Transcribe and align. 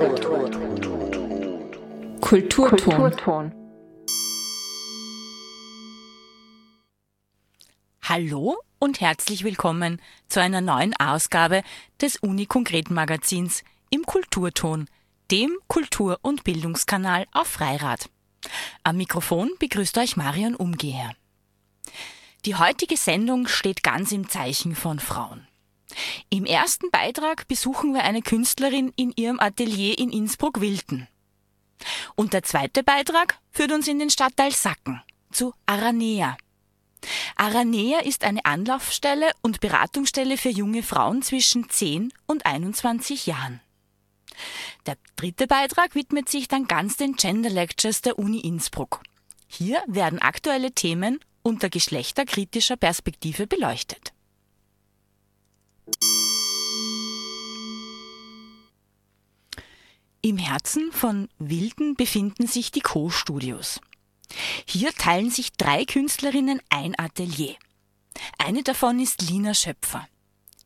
Kulturton. 0.00 1.70
Kulturton. 2.22 3.52
Hallo 8.00 8.56
und 8.78 9.02
herzlich 9.02 9.44
willkommen 9.44 10.00
zu 10.30 10.40
einer 10.40 10.62
neuen 10.62 10.96
Ausgabe 10.96 11.62
des 12.00 12.16
Uni 12.16 12.46
Konkret 12.46 12.90
Magazins 12.90 13.62
im 13.90 14.06
Kulturton, 14.06 14.88
dem 15.30 15.58
Kultur- 15.68 16.18
und 16.22 16.44
Bildungskanal 16.44 17.26
auf 17.32 17.48
Freirad. 17.48 18.08
Am 18.82 18.96
Mikrofon 18.96 19.50
begrüßt 19.58 19.98
euch 19.98 20.16
Marion 20.16 20.56
Umgeher. 20.56 21.12
Die 22.46 22.54
heutige 22.54 22.96
Sendung 22.96 23.46
steht 23.48 23.82
ganz 23.82 24.12
im 24.12 24.30
Zeichen 24.30 24.74
von 24.74 24.98
Frauen. 24.98 25.46
Im 26.28 26.44
ersten 26.44 26.90
Beitrag 26.90 27.48
besuchen 27.48 27.94
wir 27.94 28.04
eine 28.04 28.22
Künstlerin 28.22 28.92
in 28.96 29.12
ihrem 29.16 29.40
Atelier 29.40 29.98
in 29.98 30.10
Innsbruck-Wilden. 30.10 31.08
Und 32.14 32.32
der 32.32 32.42
zweite 32.42 32.82
Beitrag 32.82 33.38
führt 33.50 33.72
uns 33.72 33.88
in 33.88 33.98
den 33.98 34.10
Stadtteil 34.10 34.52
Sacken 34.52 35.02
zu 35.32 35.54
Aranea. 35.66 36.36
Aranea 37.36 38.00
ist 38.00 38.24
eine 38.24 38.44
Anlaufstelle 38.44 39.30
und 39.40 39.60
Beratungsstelle 39.60 40.36
für 40.36 40.50
junge 40.50 40.82
Frauen 40.82 41.22
zwischen 41.22 41.70
10 41.70 42.12
und 42.26 42.44
21 42.44 43.26
Jahren. 43.26 43.60
Der 44.86 44.96
dritte 45.16 45.46
Beitrag 45.46 45.94
widmet 45.94 46.28
sich 46.28 46.48
dann 46.48 46.66
ganz 46.66 46.96
den 46.96 47.16
Gender 47.16 47.50
Lectures 47.50 48.02
der 48.02 48.18
Uni 48.18 48.40
Innsbruck. 48.40 49.02
Hier 49.46 49.82
werden 49.86 50.20
aktuelle 50.20 50.72
Themen 50.72 51.20
unter 51.42 51.70
geschlechterkritischer 51.70 52.76
Perspektive 52.76 53.46
beleuchtet. 53.46 54.12
Im 60.22 60.36
Herzen 60.36 60.92
von 60.92 61.30
Wilden 61.38 61.94
befinden 61.94 62.46
sich 62.46 62.70
die 62.70 62.80
Co-Studios. 62.80 63.80
Hier 64.66 64.92
teilen 64.92 65.30
sich 65.30 65.52
drei 65.52 65.86
Künstlerinnen 65.86 66.60
ein 66.68 66.98
Atelier. 66.98 67.56
Eine 68.36 68.62
davon 68.62 69.00
ist 69.00 69.22
Lina 69.22 69.54
Schöpfer. 69.54 70.06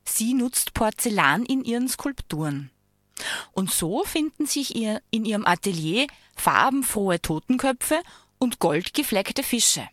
Sie 0.05 0.35
nutzt 0.35 0.75
Porzellan 0.75 1.47
in 1.47 1.63
ihren 1.63 1.89
Skulpturen. 1.89 2.73
Und 3.53 3.71
so 3.71 4.03
finden 4.03 4.47
sich 4.47 4.75
ihr 4.75 5.01
in 5.11 5.25
ihrem 5.25 5.47
Atelier 5.47 6.09
farbenfrohe 6.35 7.23
Totenköpfe 7.23 8.03
und 8.39 8.59
goldgefleckte 8.59 9.45
Fische. 9.45 9.89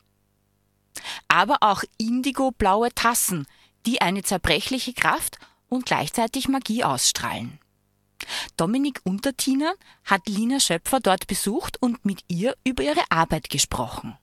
Aber 1.28 1.58
auch 1.62 1.84
indigoblaue 2.00 2.90
Tassen, 2.96 3.46
die 3.86 4.02
eine 4.02 4.24
zerbrechliche 4.24 4.94
Kraft 4.94 5.38
und 5.70 5.86
gleichzeitig 5.86 6.48
Magie 6.48 6.84
ausstrahlen. 6.84 7.60
Dominik 8.58 9.02
Untertiner 9.04 9.74
hat 10.04 10.28
Lina 10.28 10.60
Schöpfer 10.60 11.00
dort 11.00 11.28
besucht 11.28 11.82
und 11.82 12.06
mit 12.06 12.22
ihr 12.28 12.56
über 12.64 12.84
ihre 12.84 13.04
Arbeit 13.10 13.50
gesprochen. 13.50 14.18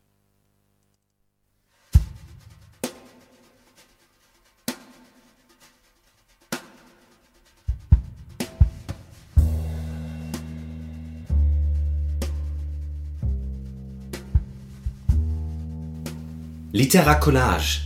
Literacollage 16.71 17.81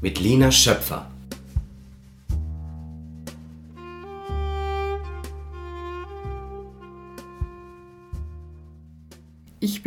mit 0.00 0.18
Lina 0.18 0.50
Schöpfer. 0.50 1.10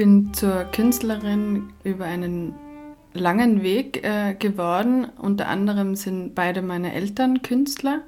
Bin 0.02 0.34
zur 0.34 0.64
Künstlerin 0.64 1.74
über 1.84 2.06
einen 2.06 2.56
langen 3.14 3.62
Weg 3.62 4.04
äh, 4.04 4.34
geworden. 4.34 5.06
Unter 5.20 5.48
anderem 5.48 5.94
sind 5.94 6.34
beide 6.34 6.64
meine 6.64 6.96
Eltern 6.96 7.44
Künstler. 7.44 8.02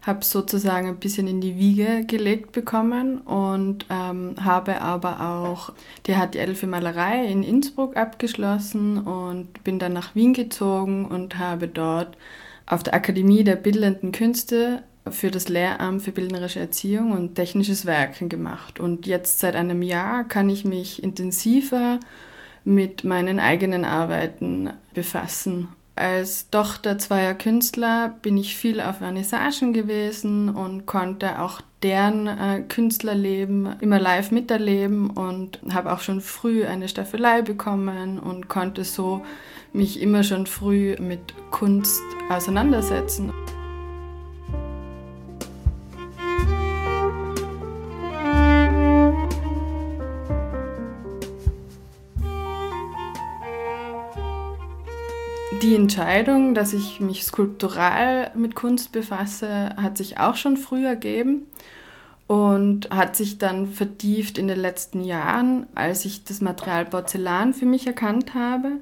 Habe 0.00 0.24
sozusagen 0.24 0.88
ein 0.88 0.96
bisschen 0.96 1.26
in 1.26 1.42
die 1.42 1.58
Wiege 1.58 2.06
gelegt 2.06 2.52
bekommen 2.52 3.18
und 3.18 3.84
ähm, 3.90 4.36
habe 4.42 4.80
aber 4.80 5.20
auch 5.20 5.74
die 6.06 6.14
HTL 6.14 6.54
für 6.54 6.68
Malerei 6.68 7.26
in 7.26 7.42
Innsbruck 7.42 7.98
abgeschlossen 7.98 8.96
und 8.96 9.62
bin 9.62 9.78
dann 9.78 9.92
nach 9.92 10.14
Wien 10.14 10.32
gezogen 10.32 11.04
und 11.04 11.38
habe 11.38 11.68
dort 11.68 12.16
auf 12.64 12.82
der 12.82 12.94
Akademie 12.94 13.44
der 13.44 13.56
Bildenden 13.56 14.10
Künste 14.10 14.84
für 15.10 15.30
das 15.30 15.48
Lehramt 15.48 16.02
für 16.02 16.12
bildnerische 16.12 16.60
Erziehung 16.60 17.12
und 17.12 17.34
technisches 17.34 17.86
Werken 17.86 18.28
gemacht. 18.28 18.80
Und 18.80 19.06
jetzt 19.06 19.40
seit 19.40 19.56
einem 19.56 19.82
Jahr 19.82 20.24
kann 20.24 20.48
ich 20.48 20.64
mich 20.64 21.02
intensiver 21.02 22.00
mit 22.64 23.04
meinen 23.04 23.38
eigenen 23.38 23.84
Arbeiten 23.84 24.70
befassen. 24.94 25.68
Als 25.94 26.50
Tochter 26.50 26.98
zweier 26.98 27.32
Künstler 27.32 28.14
bin 28.20 28.36
ich 28.36 28.54
viel 28.54 28.82
auf 28.82 28.98
Vernissagen 28.98 29.72
gewesen 29.72 30.50
und 30.50 30.84
konnte 30.84 31.40
auch 31.40 31.62
deren 31.82 32.26
äh, 32.26 32.62
Künstlerleben 32.68 33.76
immer 33.80 33.98
live 33.98 34.30
miterleben 34.30 35.08
und 35.08 35.58
habe 35.70 35.90
auch 35.92 36.00
schon 36.00 36.20
früh 36.20 36.66
eine 36.66 36.88
Staffelei 36.88 37.40
bekommen 37.40 38.18
und 38.18 38.48
konnte 38.48 38.84
so 38.84 39.24
mich 39.72 40.02
immer 40.02 40.22
schon 40.22 40.46
früh 40.46 40.96
mit 40.98 41.20
Kunst 41.50 42.02
auseinandersetzen. 42.28 43.32
Die 55.66 55.74
Entscheidung, 55.74 56.54
dass 56.54 56.72
ich 56.72 57.00
mich 57.00 57.24
skulptural 57.24 58.30
mit 58.36 58.54
Kunst 58.54 58.92
befasse, 58.92 59.74
hat 59.76 59.98
sich 59.98 60.20
auch 60.20 60.36
schon 60.36 60.56
früh 60.56 60.86
ergeben 60.86 61.42
und 62.28 62.88
hat 62.90 63.16
sich 63.16 63.38
dann 63.38 63.66
vertieft 63.66 64.38
in 64.38 64.46
den 64.46 64.60
letzten 64.60 65.02
Jahren, 65.02 65.66
als 65.74 66.04
ich 66.04 66.22
das 66.22 66.40
Material 66.40 66.84
Porzellan 66.84 67.52
für 67.52 67.66
mich 67.66 67.84
erkannt 67.84 68.32
habe. 68.34 68.74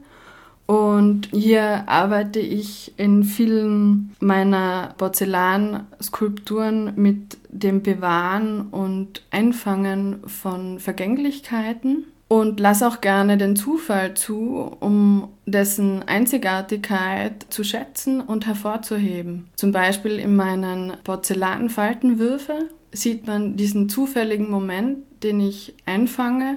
Und 0.66 1.30
hier 1.32 1.88
arbeite 1.88 2.40
ich 2.40 2.92
in 2.98 3.24
vielen 3.24 4.14
meiner 4.20 4.92
Porzellanskulpturen 4.98 6.92
mit 6.96 7.38
dem 7.48 7.82
Bewahren 7.82 8.68
und 8.68 9.22
Einfangen 9.30 10.18
von 10.26 10.80
Vergänglichkeiten 10.80 12.04
und 12.34 12.58
lass 12.58 12.82
auch 12.82 13.00
gerne 13.00 13.38
den 13.38 13.54
Zufall 13.54 14.14
zu, 14.14 14.76
um 14.80 15.28
dessen 15.46 16.02
Einzigartigkeit 16.02 17.46
zu 17.48 17.62
schätzen 17.62 18.20
und 18.20 18.44
hervorzuheben. 18.48 19.46
Zum 19.54 19.70
Beispiel 19.70 20.18
in 20.18 20.34
meinen 20.34 20.94
Porzellanfaltenwürfe 21.04 22.70
sieht 22.90 23.28
man 23.28 23.56
diesen 23.56 23.88
zufälligen 23.88 24.50
Moment, 24.50 25.04
den 25.22 25.38
ich 25.38 25.74
einfange, 25.86 26.56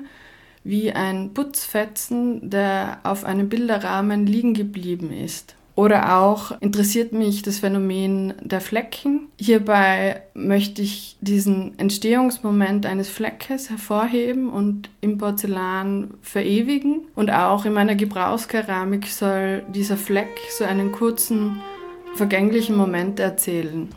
wie 0.63 0.93
ein 0.93 1.35
Putzfetzen, 1.35 2.49
der 2.49 2.99
auf 3.03 3.23
einem 3.23 3.47
Bilderrahmen 3.47 4.25
liegen 4.25 4.55
geblieben 4.55 5.11
ist. 5.11 5.53
Oder 5.77 6.17
auch 6.17 6.59
interessiert 6.59 7.13
mich 7.13 7.43
das 7.43 7.59
Phänomen 7.59 8.33
der 8.41 8.61
Flecken. 8.61 9.27
Hierbei 9.39 10.23
möchte 10.33 10.81
ich 10.81 11.17
diesen 11.21 11.77
Entstehungsmoment 11.77 12.87
eines 12.87 13.09
Fleckes 13.09 13.69
hervorheben 13.69 14.49
und 14.49 14.89
im 15.01 15.19
Porzellan 15.19 16.15
verewigen. 16.23 17.01
Und 17.13 17.29
auch 17.29 17.63
in 17.65 17.73
meiner 17.73 17.93
Gebrauchskeramik 17.93 19.05
soll 19.05 19.63
dieser 19.71 19.97
Fleck 19.97 20.39
so 20.57 20.63
einen 20.63 20.91
kurzen, 20.91 21.61
vergänglichen 22.15 22.75
Moment 22.75 23.19
erzählen. 23.19 23.89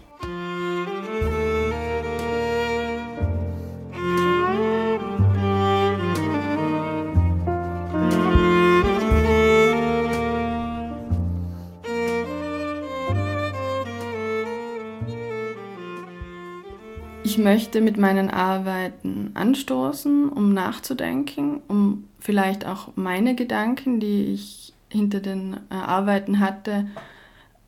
Möchte 17.42 17.80
mit 17.80 17.96
meinen 17.96 18.30
Arbeiten 18.30 19.30
anstoßen, 19.34 20.28
um 20.28 20.54
nachzudenken, 20.54 21.60
um 21.68 22.04
vielleicht 22.18 22.66
auch 22.66 22.96
meine 22.96 23.34
Gedanken, 23.34 24.00
die 24.00 24.32
ich 24.32 24.72
hinter 24.88 25.20
den 25.20 25.54
äh, 25.70 25.74
Arbeiten 25.74 26.40
hatte, 26.40 26.88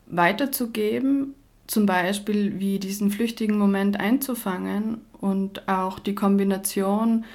weiterzugeben. 0.07 1.35
Zum 1.67 1.85
Beispiel 1.85 2.59
wie 2.59 2.79
diesen 2.79 3.09
flüchtigen 3.09 3.57
Moment 3.57 3.99
einzufangen 3.99 5.01
und 5.19 5.67
auch 5.67 5.99
die 5.99 6.15
Kombination 6.15 7.25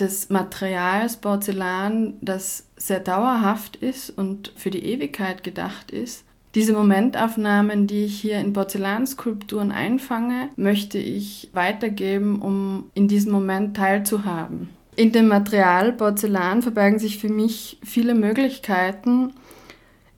des 0.00 0.30
Materials 0.30 1.18
Porzellan, 1.18 2.14
das 2.20 2.66
sehr 2.76 3.00
dauerhaft 3.00 3.76
ist 3.76 4.10
und 4.10 4.52
für 4.56 4.70
die 4.70 4.84
Ewigkeit 4.84 5.44
gedacht 5.44 5.90
ist, 5.90 6.24
Diese 6.54 6.72
Momentaufnahmen, 6.72 7.88
die 7.88 8.04
ich 8.04 8.20
hier 8.20 8.38
in 8.38 8.52
Porzellanskulpturen 8.52 9.72
einfange, 9.72 10.50
möchte 10.54 10.98
ich 10.98 11.50
weitergeben, 11.52 12.40
um 12.40 12.90
in 12.94 13.08
diesem 13.08 13.32
Moment 13.32 13.76
teilzuhaben. 13.76 14.68
In 14.94 15.10
dem 15.10 15.26
Material 15.26 15.92
Porzellan 15.92 16.62
verbergen 16.62 17.00
sich 17.00 17.18
für 17.18 17.28
mich 17.28 17.78
viele 17.82 18.14
Möglichkeiten. 18.14 19.32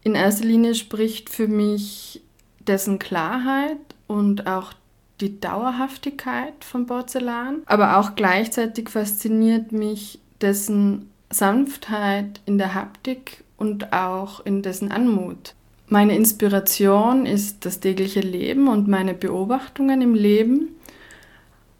In 0.02 0.14
erster 0.14 0.44
Linie 0.44 0.74
spricht 0.74 1.30
für 1.30 1.48
mich 1.48 2.20
dessen 2.60 2.98
Klarheit 2.98 3.78
und 4.06 4.46
auch 4.46 4.74
die 5.22 5.40
Dauerhaftigkeit 5.40 6.62
von 6.62 6.84
Porzellan, 6.86 7.62
aber 7.64 7.96
auch 7.96 8.14
gleichzeitig 8.14 8.90
fasziniert 8.90 9.72
mich 9.72 10.20
dessen 10.42 11.10
Sanftheit 11.30 12.42
in 12.44 12.58
der 12.58 12.74
Haptik 12.74 13.42
und 13.56 13.94
auch 13.94 14.44
in 14.44 14.60
dessen 14.60 14.92
Anmut. 14.92 15.55
Meine 15.88 16.16
Inspiration 16.16 17.26
ist 17.26 17.64
das 17.64 17.78
tägliche 17.78 18.20
Leben 18.20 18.66
und 18.68 18.88
meine 18.88 19.14
Beobachtungen 19.14 20.02
im 20.02 20.14
Leben. 20.14 20.70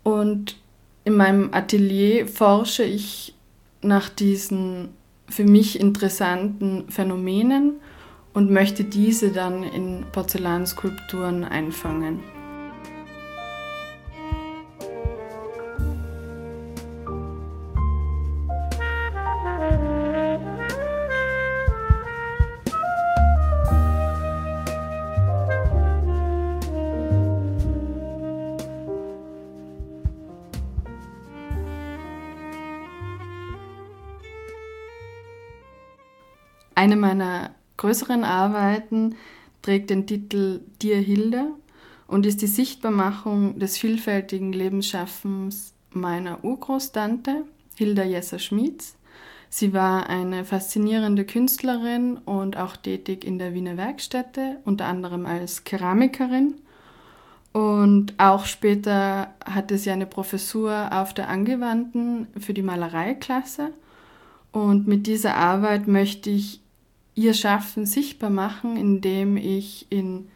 Und 0.05 0.57
in 1.05 1.17
meinem 1.17 1.53
Atelier 1.53 2.29
forsche 2.29 2.85
ich 2.85 3.35
nach 3.83 4.09
diesen 4.09 4.91
für 5.29 5.45
mich 5.45 5.81
interessanten 5.81 6.85
Phänomenen 6.89 7.81
und 8.33 8.51
möchte 8.51 8.85
diese 8.85 9.33
dann 9.33 9.65
in 9.65 10.05
Porzellanskulpturen 10.13 11.43
einfangen. 11.43 12.36
Eine 36.79 36.97
meiner 36.97 37.53
größeren 37.79 38.23
Arbeiten 38.23 39.15
trägt 39.63 39.89
den 39.89 40.07
Titel 40.07 40.61
Dir 40.83 40.99
Hilde 40.99 41.47
und 42.07 42.27
ist 42.27 42.43
die 42.43 42.47
Sichtbarmachung 42.47 43.59
des 43.59 43.79
vielfältigen 43.79 44.53
Lebensschaffens 44.53 45.73
meiner 45.93 46.45
Urgroßtante, 46.45 47.45
Hilda 47.77 48.05
Jesser 48.05 48.39
Schmieds. 48.39 48.95
Sie 49.49 49.73
war 49.73 50.11
eine 50.11 50.45
faszinierende 50.45 51.25
Künstlerin 51.25 52.19
und 52.19 52.59
auch 52.59 52.77
tätig 52.77 53.25
in 53.25 53.39
der 53.39 53.55
Wiener 53.55 53.79
Werkstätte, 53.79 54.59
unter 54.67 54.85
anderem 54.85 55.25
als 55.25 55.65
Keramikerin. 55.65 56.57
Und 57.55 58.13
auch 58.19 58.45
später 58.45 59.35
hatte 59.43 59.79
sie 59.79 59.91
eine 59.91 60.05
Professur 60.05 60.91
auf 60.93 61.15
der 61.15 61.31
Angewandten 61.31 62.27
für 62.39 62.53
die 62.53 62.61
Malereiklasse. 62.61 63.73
Und 64.53 64.87
mit 64.87 65.07
dieser 65.07 65.37
Arbeit 65.37 65.89
möchte 65.89 66.29
ich 66.29 66.61
ihr 67.17 67.35
Schaffen 67.35 67.87
sichtbar 67.87 68.31
machen, 68.31 68.77
indem 68.77 69.37
ich 69.37 69.87
in 69.91 70.29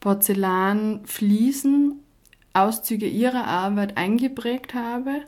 Porzellanfliesen 0.00 2.00
Auszüge 2.54 3.06
ihrer 3.06 3.44
Arbeit 3.44 3.96
eingeprägt 3.96 4.74
habe 4.74 5.22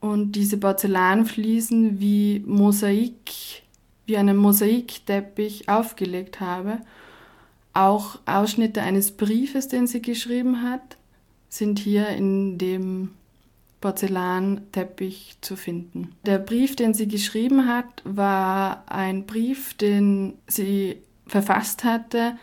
und 0.00 0.32
diese 0.32 0.58
Porzellanfliesen 0.58 2.00
wie 2.00 2.42
Mosaik, 2.44 3.62
wie 4.06 4.16
einen 4.16 4.36
Mosaikteppich 4.36 5.68
aufgelegt 5.68 6.40
habe. 6.40 6.80
Auch 7.72 8.18
Ausschnitte 8.26 8.82
eines 8.82 9.12
Briefes, 9.12 9.68
den 9.68 9.86
sie 9.86 10.02
geschrieben 10.02 10.62
hat, 10.62 10.96
sind 11.48 11.78
hier 11.78 12.08
in 12.08 12.58
dem 12.58 13.10
Porzellanteppich 13.80 15.36
zu 15.40 15.56
finden. 15.56 16.14
Der 16.26 16.38
Brief, 16.38 16.76
den 16.76 16.94
sie 16.94 17.08
geschrieben 17.08 17.66
hat, 17.66 18.02
war 18.04 18.84
ein 18.86 19.26
Brief, 19.26 19.74
den 19.74 20.34
sie 20.46 20.98
verfasst 21.26 21.84
hatte, 21.84 22.36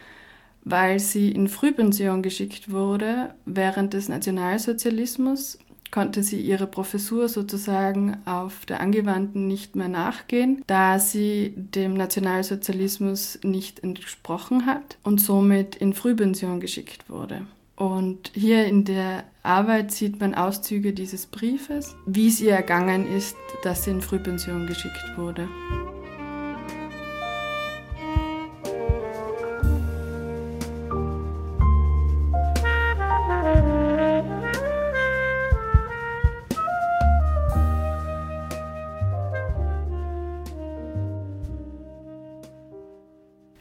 weil 0.64 1.00
sie 1.00 1.32
in 1.32 1.48
Frühpension 1.48 2.22
geschickt 2.22 2.72
wurde 2.72 3.34
während 3.46 3.94
des 3.94 4.10
Nationalsozialismus 4.10 5.60
konnte 5.92 6.24
sie 6.24 6.42
ihre 6.42 6.68
Professur 6.68 7.30
sozusagen 7.30 8.18
auf 8.26 8.66
der 8.66 8.82
Angewandten 8.82 9.48
nicht 9.48 9.76
mehr 9.76 9.88
nachgehen, 9.88 10.64
da 10.68 11.00
sie 11.00 11.54
dem 11.56 11.94
Nationalsozialismus 11.94 13.40
nicht 13.44 13.84
entsprochen 13.84 14.66
hat 14.66 14.98
und 15.04 15.22
somit 15.22 15.76
in 15.76 15.94
Frühpension 15.94 16.60
geschickt 16.60 17.10
wurde. 17.10 17.48
Und 17.78 18.32
hier 18.34 18.66
in 18.66 18.86
der 18.86 19.24
Arbeit 19.44 19.92
sieht 19.92 20.20
man 20.20 20.34
Auszüge 20.34 20.94
dieses 20.94 21.28
Briefes, 21.28 21.96
wie 22.08 22.28
es 22.28 22.42
ihr 22.42 22.54
ergangen 22.54 23.08
ist, 23.16 23.38
dass 23.62 23.84
sie 23.84 23.92
in 23.92 24.02
Frühpension 24.02 24.66
geschickt 24.66 25.16
wurde. 25.16 25.48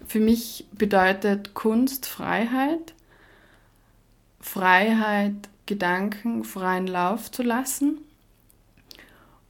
Für 0.07 0.21
mich 0.21 0.67
bedeutet 0.73 1.53
Kunst 1.53 2.07
Freiheit 2.07 2.96
Freiheit, 4.47 5.35
Gedanken 5.67 6.45
freien 6.45 6.87
Lauf 6.87 7.31
zu 7.33 7.43
lassen 7.43 7.99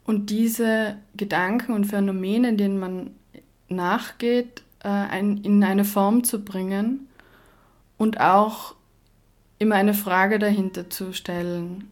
und 0.05 0.31
diese 0.31 0.97
Gedanken 1.15 1.73
und 1.73 1.85
Phänomene, 1.85 2.55
denen 2.55 2.79
man 2.79 3.11
nachgeht, 3.69 4.63
äh, 4.83 5.21
in 5.21 5.63
eine 5.63 5.85
Form 5.85 6.25
zu 6.25 6.43
bringen 6.43 7.09
und 7.99 8.21
auch 8.21 8.75
immer 9.59 9.75
eine 9.75 9.95
Frage 9.95 10.39
dahinter 10.39 10.89
zu 10.89 11.13
stellen. 11.13 11.91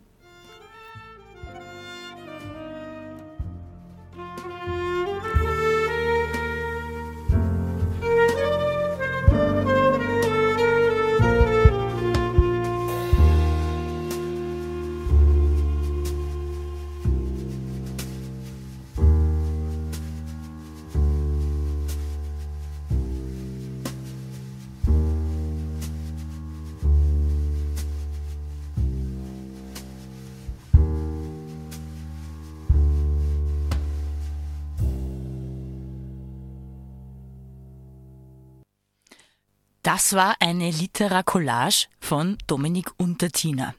Das 39.85 40.15
war 40.15 40.35
eine 40.41 40.71
Literacollage 40.71 41.87
von 42.01 42.39
Dominik 42.47 42.91
Untertiner. 42.97 43.75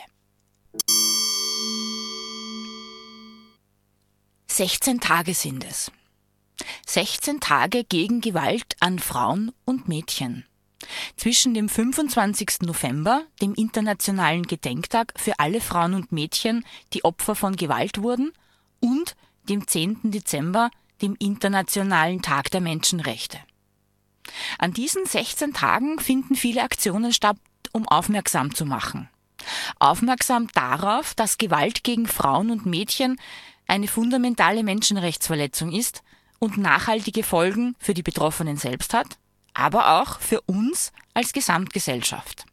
16 4.51 4.99
Tage 4.99 5.33
sind 5.33 5.63
es. 5.63 5.93
16 6.85 7.39
Tage 7.39 7.85
gegen 7.85 8.19
Gewalt 8.19 8.75
an 8.81 8.99
Frauen 8.99 9.53
und 9.63 9.87
Mädchen. 9.87 10.45
Zwischen 11.15 11.53
dem 11.53 11.69
25. 11.69 12.63
November, 12.63 13.23
dem 13.41 13.53
internationalen 13.53 14.43
Gedenktag 14.43 15.13
für 15.15 15.39
alle 15.39 15.61
Frauen 15.61 15.93
und 15.93 16.11
Mädchen, 16.11 16.65
die 16.91 17.05
Opfer 17.05 17.33
von 17.33 17.55
Gewalt 17.55 18.01
wurden, 18.01 18.33
und 18.81 19.15
dem 19.47 19.69
10. 19.69 20.11
Dezember, 20.11 20.69
dem 21.01 21.15
Internationalen 21.17 22.21
Tag 22.21 22.51
der 22.51 22.59
Menschenrechte. 22.61 23.39
An 24.59 24.73
diesen 24.73 25.05
16 25.05 25.53
Tagen 25.53 25.97
finden 25.97 26.35
viele 26.35 26.63
Aktionen 26.63 27.13
statt, 27.13 27.37
um 27.71 27.87
aufmerksam 27.87 28.53
zu 28.53 28.65
machen. 28.65 29.09
Aufmerksam 29.79 30.49
darauf, 30.53 31.15
dass 31.15 31.37
Gewalt 31.37 31.85
gegen 31.85 32.05
Frauen 32.05 32.51
und 32.51 32.65
Mädchen 32.65 33.17
eine 33.71 33.87
fundamentale 33.87 34.63
Menschenrechtsverletzung 34.63 35.71
ist 35.71 36.03
und 36.39 36.57
nachhaltige 36.57 37.23
Folgen 37.23 37.73
für 37.79 37.93
die 37.93 38.03
Betroffenen 38.03 38.57
selbst 38.57 38.93
hat, 38.93 39.17
aber 39.53 40.01
auch 40.01 40.19
für 40.19 40.41
uns 40.41 40.91
als 41.13 41.31
Gesamtgesellschaft. 41.31 42.45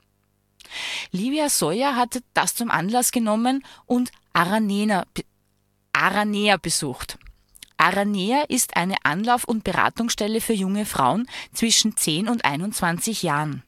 Livia 1.11 1.49
Sawyer 1.49 1.97
hat 1.97 2.23
das 2.35 2.55
zum 2.55 2.71
Anlass 2.71 3.11
genommen 3.11 3.65
und 3.85 4.13
Aranea, 4.33 5.07
Aranea 5.93 6.57
besucht. 6.57 7.19
Aranea 7.79 8.45
ist 8.49 8.77
eine 8.77 8.95
Anlauf- 9.03 9.45
und 9.45 9.65
Beratungsstelle 9.65 10.41
für 10.41 10.53
junge 10.53 10.87
Frauen 10.87 11.29
zwischen 11.53 11.97
10 11.97 12.29
und 12.29 12.45
21 12.45 13.25
Jahren. 13.25 13.65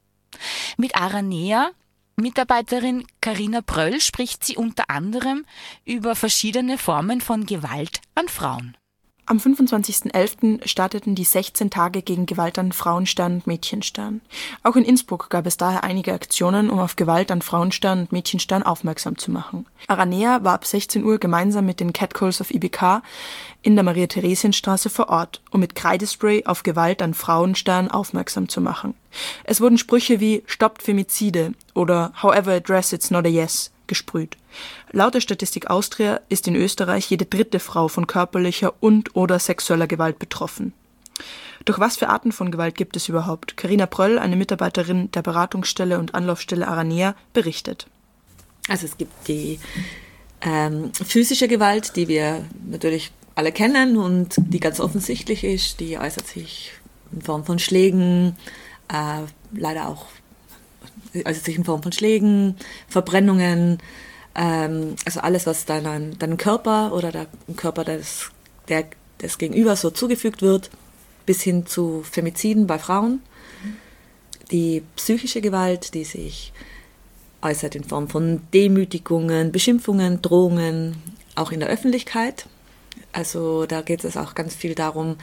Mit 0.77 0.95
Aranea 0.95 1.73
Mitarbeiterin 2.21 3.07
Karina 3.21 3.61
Bröll 3.65 4.01
spricht 4.01 4.45
sie 4.45 4.57
unter 4.57 4.91
anderem 4.91 5.45
über 5.85 6.15
verschiedene 6.15 6.79
Formen 6.79 7.21
von 7.21 7.47
Gewalt 7.47 8.01
an 8.15 8.29
Frauen. 8.29 8.77
Am 9.31 9.39
25.11. 9.39 10.67
starteten 10.67 11.15
die 11.15 11.23
16 11.23 11.71
Tage 11.71 12.03
gegen 12.03 12.27
Gewalt 12.27 12.59
an 12.59 12.73
Frauenstern 12.73 13.35
und 13.35 13.47
Mädchenstern. 13.47 14.23
Auch 14.65 14.75
in 14.75 14.85
Innsbruck 14.85 15.31
gab 15.31 15.47
es 15.47 15.57
daher 15.57 15.85
einige 15.85 16.15
Aktionen, 16.15 16.69
um 16.69 16.81
auf 16.81 16.97
Gewalt 16.97 17.31
an 17.31 17.41
Frauenstern 17.41 18.01
und 18.01 18.13
Mädchenstern 18.13 18.65
aufmerksam 18.65 19.19
zu 19.19 19.31
machen. 19.31 19.67
Aranea 19.87 20.43
war 20.43 20.55
ab 20.55 20.67
16 20.67 21.05
Uhr 21.05 21.19
gemeinsam 21.19 21.65
mit 21.65 21.79
den 21.79 21.93
Catcalls 21.93 22.41
of 22.41 22.51
IBK 22.51 23.03
in 23.63 23.77
der 23.77 23.85
Maria-Theresien-Straße 23.85 24.91
vor 24.91 25.11
Ort, 25.11 25.43
um 25.53 25.61
mit 25.61 25.77
Kreidespray 25.77 26.47
auf 26.47 26.65
Gewalt 26.65 27.01
an 27.01 27.15
Frauenstern 27.15 27.89
aufmerksam 27.89 28.49
zu 28.49 28.61
machen. 28.61 28.95
Es 29.45 29.61
wurden 29.61 29.79
Sprüche 29.79 30.19
wie 30.19 30.43
Stoppt 30.47 30.83
Femizide 30.83 31.53
oder 31.75 32.13
However 32.21 32.55
address 32.55 32.93
it's 32.93 33.13
not 33.13 33.25
a 33.25 33.29
yes 33.29 33.71
gesprüht. 33.91 34.39
Laut 34.93 35.13
der 35.13 35.21
Statistik 35.21 35.69
Austria 35.69 36.21
ist 36.31 36.49
in 36.49 36.57
Österreich 36.57 37.11
jede 37.11 37.27
dritte 37.27 37.59
Frau 37.59 37.89
von 37.89 38.07
körperlicher 38.07 38.73
und 38.81 39.15
oder 39.15 39.39
sexueller 39.39 39.87
Gewalt 39.87 40.19
betroffen. 40.19 40.73
Doch 41.67 41.79
was 41.79 41.99
für 41.99 42.09
Arten 42.09 42.33
von 42.33 42.51
Gewalt 42.51 42.77
gibt 42.77 42.97
es 42.97 43.11
überhaupt? 43.11 43.59
Karina 43.59 43.85
Pröll, 43.85 44.19
eine 44.19 44.37
Mitarbeiterin 44.37 45.11
der 45.13 45.21
Beratungsstelle 45.21 45.99
und 45.99 46.15
Anlaufstelle 46.15 46.67
Aranea, 46.67 47.15
berichtet. 47.35 47.87
Also 48.69 48.87
es 48.87 48.97
gibt 48.97 49.29
die 49.29 49.61
ähm, 50.41 50.93
physische 50.95 51.49
Gewalt, 51.49 51.97
die 51.97 52.09
wir 52.09 52.47
natürlich 52.67 53.13
alle 53.35 53.53
kennen 53.53 53.99
und 53.99 54.35
die 54.39 54.61
ganz 54.61 54.81
offensichtlich 54.81 55.45
ist. 55.45 55.81
Die 55.81 55.99
äußert 55.99 56.27
sich 56.27 56.73
in 57.13 57.21
Form 57.21 57.45
von 57.45 57.59
Schlägen, 57.59 58.37
äh, 58.89 59.23
leider 59.53 59.89
auch 59.89 60.07
äußert 61.15 61.45
sich 61.45 61.57
in 61.57 61.65
Form 61.65 61.83
von 61.83 61.93
Schlägen, 61.93 62.57
Verbrennungen, 62.89 63.79
ähm, 64.35 64.97
also 65.05 65.21
alles, 65.21 65.47
was 65.47 65.65
deinem, 65.65 66.19
deinem 66.19 66.37
Körper 66.37 66.93
oder 66.93 67.13
der 67.13 67.27
Körper 67.57 67.85
des, 67.85 68.31
der, 68.69 68.85
des 69.21 69.39
Gegenübers 69.39 69.81
so 69.81 69.91
zugefügt 69.91 70.43
wird, 70.43 70.71
bis 71.27 71.43
hin 71.43 71.67
zu 71.67 72.03
Femiziden 72.03 72.67
bei 72.67 72.79
Frauen. 72.79 73.21
Die 74.51 74.83
psychische 74.97 75.41
Gewalt, 75.41 75.95
die 75.95 76.05
sich 76.05 76.53
äußert 77.43 77.75
in 77.75 77.85
Form 77.85 78.09
von 78.09 78.43
Demütigungen, 78.53 79.53
Beschimpfungen, 79.53 80.21
Drohungen, 80.23 80.97
auch 81.37 81.53
in 81.53 81.61
der 81.61 81.69
Öffentlichkeit. 81.69 82.47
Also 83.13 83.67
da 83.67 83.83
geht 83.83 84.05
es 84.05 84.17
auch 84.17 84.35
ganz 84.35 84.55
viel 84.55 84.75
darum, 84.75 85.17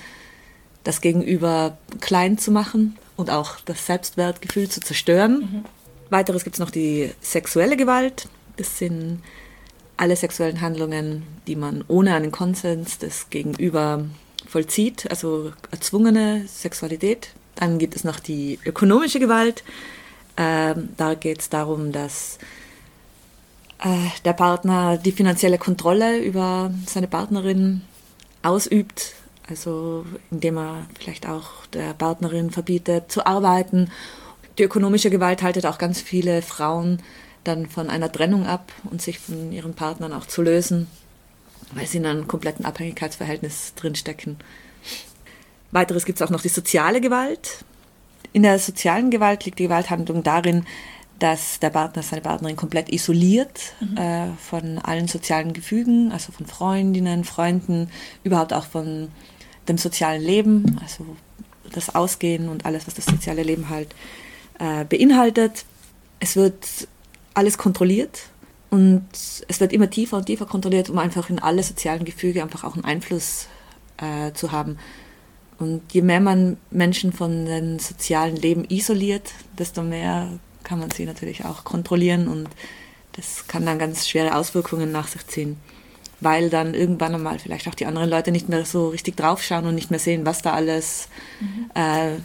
das 0.84 1.02
Gegenüber 1.02 1.78
klein 2.00 2.38
zu 2.38 2.52
machen 2.52 2.98
und 3.18 3.30
auch 3.30 3.60
das 3.66 3.86
Selbstwertgefühl 3.86 4.70
zu 4.70 4.80
zerstören. 4.80 5.40
Mhm. 5.40 5.66
Weiteres 6.10 6.44
gibt 6.44 6.56
es 6.56 6.60
noch 6.60 6.72
die 6.72 7.12
sexuelle 7.22 7.78
Gewalt. 7.78 8.28
Das 8.58 8.78
sind 8.78 9.22
alle 9.98 10.16
sexuellen 10.16 10.62
Handlungen, 10.62 11.24
die 11.48 11.56
man 11.56 11.84
ohne 11.88 12.14
einen 12.14 12.32
Konsens 12.32 13.00
des 13.00 13.30
Gegenüber 13.30 14.06
vollzieht, 14.48 15.10
also 15.10 15.52
erzwungene 15.72 16.46
Sexualität. 16.48 17.30
Dann 17.56 17.80
gibt 17.80 17.96
es 17.96 18.04
noch 18.04 18.20
die 18.20 18.60
ökonomische 18.66 19.20
Gewalt. 19.20 19.64
Ähm, 20.38 20.90
da 20.96 21.16
geht 21.16 21.40
es 21.40 21.50
darum, 21.50 21.92
dass 21.92 22.38
äh, 23.80 24.10
der 24.24 24.34
Partner 24.34 24.98
die 24.98 25.12
finanzielle 25.12 25.58
Kontrolle 25.58 26.20
über 26.20 26.72
seine 26.86 27.08
Partnerin 27.08 27.82
ausübt, 28.44 29.14
also 29.50 30.06
indem 30.30 30.58
er 30.58 30.86
vielleicht 31.00 31.28
auch 31.28 31.66
der 31.74 31.94
Partnerin 31.94 32.52
verbietet 32.52 33.12
zu 33.12 33.26
arbeiten 33.26 33.90
die 34.58 34.64
ökonomische 34.64 35.10
Gewalt 35.10 35.42
haltet 35.42 35.66
auch 35.66 35.78
ganz 35.78 36.02
viele 36.02 36.42
Frauen 36.42 37.02
dann 37.44 37.68
von 37.68 37.90
einer 37.90 38.12
Trennung 38.12 38.46
ab 38.46 38.72
und 38.90 39.02
sich 39.02 39.20
von 39.20 39.52
ihren 39.52 39.74
Partnern 39.74 40.14
auch 40.14 40.26
zu 40.26 40.42
lösen, 40.42 40.88
weil 41.74 41.88
sie 41.88 41.98
in 41.98 42.06
einem 42.06 42.28
kompletten 42.28 42.66
Abhängigkeitsverhältnis 42.66 43.74
drinstecken. 43.76 44.38
Weiteres 45.72 46.06
gibt 46.06 46.20
es 46.20 46.28
auch 46.28 46.32
noch 46.32 46.42
die 46.42 46.50
soziale 46.50 47.02
Gewalt. 47.02 47.64
In 48.34 48.44
der 48.44 48.60
sozialen 48.60 49.10
Gewalt 49.12 49.46
liegt 49.46 49.60
die 49.60 49.64
Gewalthandlung 49.64 50.24
darin, 50.24 50.66
dass 51.20 51.60
der 51.60 51.72
Partner 51.72 52.04
seine 52.04 52.22
Partnerin 52.22 52.56
komplett 52.56 52.90
isoliert 52.90 53.74
mhm. 53.80 53.98
äh, 53.98 54.28
von 54.38 54.78
allen 54.78 55.08
sozialen 55.08 55.54
Gefügen, 55.54 56.12
also 56.12 56.32
von 56.32 56.46
Freundinnen, 56.46 57.24
Freunden, 57.24 57.90
überhaupt 58.24 58.54
auch 58.54 58.66
von 58.66 59.10
dem 59.68 59.78
sozialen 59.78 60.22
Leben, 60.22 60.80
also 60.82 61.06
das 61.72 61.94
Ausgehen 61.96 62.50
und 62.50 62.66
alles, 62.66 62.88
was 62.88 62.94
das 62.94 63.06
soziale 63.06 63.44
Leben 63.44 63.70
halt 63.70 63.94
äh, 64.60 64.86
beinhaltet. 64.86 65.66
Es 66.20 66.36
wird 66.36 66.88
alles 67.34 67.58
kontrolliert 67.58 68.30
und 68.70 69.06
es 69.12 69.60
wird 69.60 69.74
immer 69.74 69.90
tiefer 69.90 70.18
und 70.18 70.26
tiefer 70.26 70.46
kontrolliert, 70.46 70.90
um 70.90 70.98
einfach 70.98 71.30
in 71.30 71.40
alle 71.40 71.64
sozialen 71.64 72.06
Gefüge 72.06 72.42
einfach 72.42 72.64
auch 72.64 72.74
einen 72.74 72.86
Einfluss 72.86 73.48
äh, 73.98 74.34
zu 74.34 74.52
haben. 74.52 74.78
Und 75.60 75.82
je 75.92 76.02
mehr 76.02 76.20
man 76.20 76.58
Menschen 76.70 77.14
von 77.14 77.46
dem 77.46 77.80
sozialen 77.80 78.36
Leben 78.36 78.66
isoliert, 78.70 79.32
desto 79.58 79.82
mehr 79.82 80.30
kann 80.64 80.80
man 80.80 80.92
sie 80.92 81.06
natürlich 81.06 81.46
auch 81.46 81.64
kontrollieren 81.64 82.28
und 82.28 82.50
das 83.14 83.48
kann 83.48 83.66
dann 83.66 83.80
ganz 83.80 84.08
schwere 84.08 84.36
Auswirkungen 84.36 84.92
nach 84.92 85.08
sich 85.08 85.26
ziehen, 85.26 85.58
weil 86.20 86.50
dann 86.52 86.76
irgendwann 86.76 87.16
einmal 87.16 87.40
vielleicht 87.40 87.68
auch 87.68 87.74
die 87.74 87.88
anderen 87.88 88.10
Leute 88.10 88.32
nicht 88.32 88.50
mehr 88.50 88.66
so 88.66 88.90
richtig 88.90 89.18
draufschauen 89.18 89.66
und 89.66 89.76
nicht 89.76 89.90
mehr 89.90 90.00
sehen, 90.00 90.26
was 90.26 90.44
da 90.44 90.54
alles 90.54 91.08
mhm. 91.40 91.72
äh, 91.74 92.18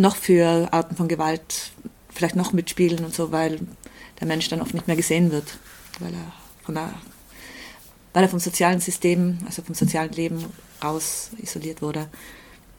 noch 0.00 0.16
für 0.16 0.68
Arten 0.72 0.96
von 0.96 1.08
Gewalt 1.08 1.72
vielleicht 2.12 2.36
noch 2.36 2.52
mitspielen 2.52 3.04
und 3.04 3.14
so, 3.14 3.32
weil 3.32 3.60
der 4.18 4.26
Mensch 4.26 4.48
dann 4.48 4.60
oft 4.60 4.74
nicht 4.74 4.86
mehr 4.86 4.96
gesehen 4.96 5.30
wird, 5.30 5.58
weil 6.00 6.12
er, 6.12 6.32
von 6.64 6.74
der, 6.74 6.92
weil 8.12 8.24
er 8.24 8.28
vom 8.28 8.40
sozialen 8.40 8.80
System, 8.80 9.38
also 9.46 9.62
vom 9.62 9.74
sozialen 9.74 10.12
Leben 10.12 10.44
raus 10.82 11.30
isoliert 11.38 11.82
wurde. 11.82 12.08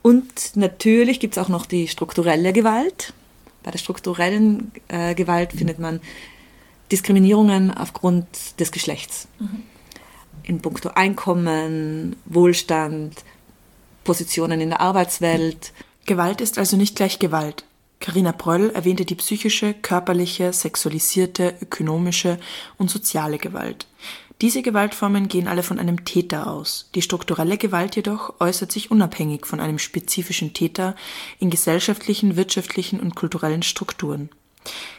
Und 0.01 0.55
natürlich 0.55 1.19
gibt 1.19 1.37
es 1.37 1.43
auch 1.43 1.49
noch 1.49 1.65
die 1.65 1.87
strukturelle 1.87 2.53
Gewalt. 2.53 3.13
Bei 3.63 3.71
der 3.71 3.77
strukturellen 3.77 4.71
äh, 4.87 5.13
Gewalt 5.13 5.53
findet 5.53 5.79
man 5.79 6.01
Diskriminierungen 6.91 7.71
aufgrund 7.71 8.59
des 8.59 8.71
Geschlechts. 8.71 9.27
Mhm. 9.39 9.63
In 10.43 10.61
puncto 10.61 10.89
Einkommen, 10.89 12.15
Wohlstand, 12.25 13.23
Positionen 14.03 14.59
in 14.59 14.69
der 14.69 14.81
Arbeitswelt. 14.81 15.71
Gewalt 16.11 16.41
ist 16.41 16.57
also 16.57 16.75
nicht 16.75 16.97
gleich 16.97 17.19
Gewalt. 17.19 17.63
Carina 18.01 18.33
Bröll 18.33 18.71
erwähnte 18.71 19.05
die 19.05 19.15
psychische, 19.15 19.73
körperliche, 19.73 20.51
sexualisierte, 20.51 21.55
ökonomische 21.61 22.37
und 22.77 22.91
soziale 22.91 23.37
Gewalt. 23.37 23.87
Diese 24.41 24.61
Gewaltformen 24.61 25.29
gehen 25.29 25.47
alle 25.47 25.63
von 25.63 25.79
einem 25.79 26.03
Täter 26.03 26.47
aus. 26.47 26.89
Die 26.95 27.01
strukturelle 27.01 27.57
Gewalt 27.57 27.95
jedoch 27.95 28.41
äußert 28.41 28.73
sich 28.73 28.91
unabhängig 28.91 29.47
von 29.47 29.61
einem 29.61 29.79
spezifischen 29.79 30.53
Täter 30.53 30.97
in 31.39 31.49
gesellschaftlichen, 31.49 32.35
wirtschaftlichen 32.35 32.99
und 32.99 33.15
kulturellen 33.15 33.63
Strukturen. 33.63 34.31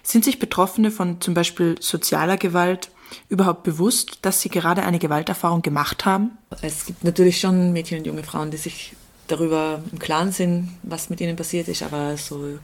Sind 0.02 0.24
sich 0.24 0.38
Betroffene 0.38 0.90
von 0.90 1.20
zum 1.20 1.34
Beispiel 1.34 1.76
sozialer 1.78 2.38
Gewalt 2.38 2.90
überhaupt 3.28 3.64
bewusst, 3.64 4.20
dass 4.22 4.40
sie 4.40 4.48
gerade 4.48 4.82
eine 4.82 4.98
Gewalterfahrung 4.98 5.60
gemacht 5.60 6.06
haben? 6.06 6.38
Es 6.62 6.86
gibt 6.86 7.04
natürlich 7.04 7.38
schon 7.38 7.74
Mädchen 7.74 7.98
und 7.98 8.06
junge 8.06 8.24
Frauen, 8.24 8.50
die 8.50 8.56
sich 8.56 8.94
darüber 9.26 9.82
im 9.90 9.98
Klaren 9.98 10.32
sind, 10.32 10.68
was 10.82 11.10
mit 11.10 11.20
ihnen 11.20 11.36
passiert 11.36 11.68
ist. 11.68 11.82
Aber 11.82 12.16
so 12.16 12.58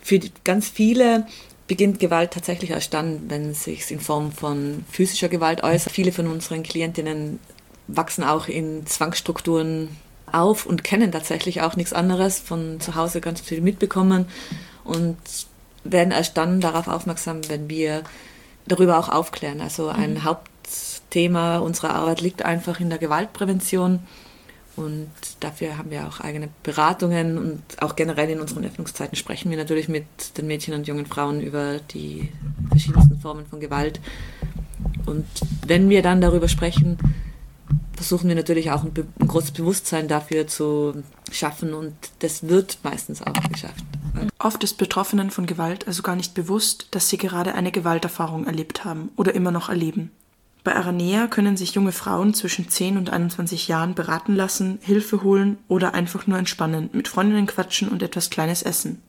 für 0.00 0.20
ganz 0.44 0.68
viele 0.68 1.26
beginnt 1.66 1.98
Gewalt 1.98 2.32
tatsächlich 2.32 2.70
erst 2.70 2.92
dann, 2.92 3.28
wenn 3.28 3.50
es 3.50 3.64
sich 3.64 3.90
in 3.90 4.00
Form 4.00 4.32
von 4.32 4.84
physischer 4.90 5.28
Gewalt 5.28 5.62
äußert. 5.62 5.92
Viele 5.92 6.12
von 6.12 6.26
unseren 6.26 6.62
Klientinnen 6.62 7.40
wachsen 7.86 8.24
auch 8.24 8.48
in 8.48 8.86
Zwangsstrukturen 8.86 9.88
auf 10.30 10.66
und 10.66 10.84
kennen 10.84 11.12
tatsächlich 11.12 11.62
auch 11.62 11.76
nichts 11.76 11.92
anderes, 11.92 12.38
von 12.38 12.80
zu 12.80 12.94
Hause 12.94 13.20
ganz 13.20 13.40
viel 13.40 13.60
mitbekommen 13.60 14.26
und 14.82 15.16
werden 15.84 16.12
erst 16.12 16.36
dann 16.36 16.60
darauf 16.60 16.88
aufmerksam, 16.88 17.40
wenn 17.48 17.68
wir 17.68 18.02
darüber 18.66 18.98
auch 18.98 19.08
aufklären. 19.08 19.60
Also 19.60 19.88
ein 19.88 20.14
mhm. 20.14 20.24
Hauptthema 20.24 21.58
unserer 21.58 21.94
Arbeit 21.94 22.20
liegt 22.20 22.44
einfach 22.44 22.80
in 22.80 22.90
der 22.90 22.98
Gewaltprävention 22.98 24.00
Und 24.76 25.10
dafür 25.40 25.78
haben 25.78 25.90
wir 25.90 26.06
auch 26.06 26.20
eigene 26.20 26.48
Beratungen 26.62 27.38
und 27.38 27.62
auch 27.80 27.94
generell 27.94 28.30
in 28.30 28.40
unseren 28.40 28.64
Öffnungszeiten 28.64 29.16
sprechen 29.16 29.50
wir 29.50 29.56
natürlich 29.56 29.88
mit 29.88 30.04
den 30.36 30.46
Mädchen 30.46 30.74
und 30.74 30.86
jungen 30.86 31.06
Frauen 31.06 31.40
über 31.40 31.78
die 31.78 32.30
verschiedensten 32.70 33.20
Formen 33.20 33.46
von 33.46 33.60
Gewalt. 33.60 34.00
Und 35.06 35.26
wenn 35.66 35.88
wir 35.88 36.02
dann 36.02 36.20
darüber 36.20 36.48
sprechen, 36.48 36.98
versuchen 37.94 38.28
wir 38.28 38.34
natürlich 38.34 38.70
auch 38.70 38.84
ein, 38.84 38.92
ein, 39.20 39.28
großes 39.28 39.52
Bewusstsein 39.52 40.08
dafür 40.08 40.46
zu 40.46 41.02
schaffen 41.30 41.72
und 41.72 41.94
das 42.18 42.48
wird 42.48 42.78
meistens 42.82 43.22
auch 43.22 43.32
geschafft. 43.50 43.84
Oft 44.38 44.62
ist 44.64 44.76
Betroffenen 44.78 45.30
von 45.30 45.46
Gewalt 45.46 45.86
also 45.86 46.02
gar 46.02 46.16
nicht 46.16 46.34
bewusst, 46.34 46.88
dass 46.90 47.08
sie 47.08 47.16
gerade 47.16 47.54
eine 47.54 47.72
Gewalterfahrung 47.72 48.46
erlebt 48.46 48.84
haben 48.84 49.10
oder 49.16 49.34
immer 49.34 49.50
noch 49.50 49.68
erleben. 49.68 50.10
Bei 50.64 50.74
Aranea 50.74 51.26
können 51.26 51.58
sich 51.58 51.74
junge 51.74 51.92
Frauen 51.92 52.32
zwischen 52.32 52.70
10 52.70 52.96
und 52.96 53.10
21 53.10 53.68
Jahren 53.68 53.94
beraten 53.94 54.34
lassen, 54.34 54.78
Hilfe 54.80 55.22
holen 55.22 55.58
oder 55.68 55.92
einfach 55.92 56.26
nur 56.26 56.38
entspannen, 56.38 56.88
mit 56.94 57.06
Freundinnen 57.06 57.46
quatschen 57.46 57.88
und 57.88 58.02
etwas 58.02 58.30
Kleines 58.30 58.62
essen. 58.62 59.02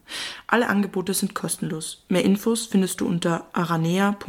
Alle 0.47 0.67
Angebote 0.67 1.13
sind 1.13 1.33
kostenlos. 1.33 2.03
Mehr 2.09 2.25
Infos 2.25 2.65
findest 2.65 2.99
du 2.99 3.07
unter 3.07 3.47
aranea.or.at. 3.53 4.19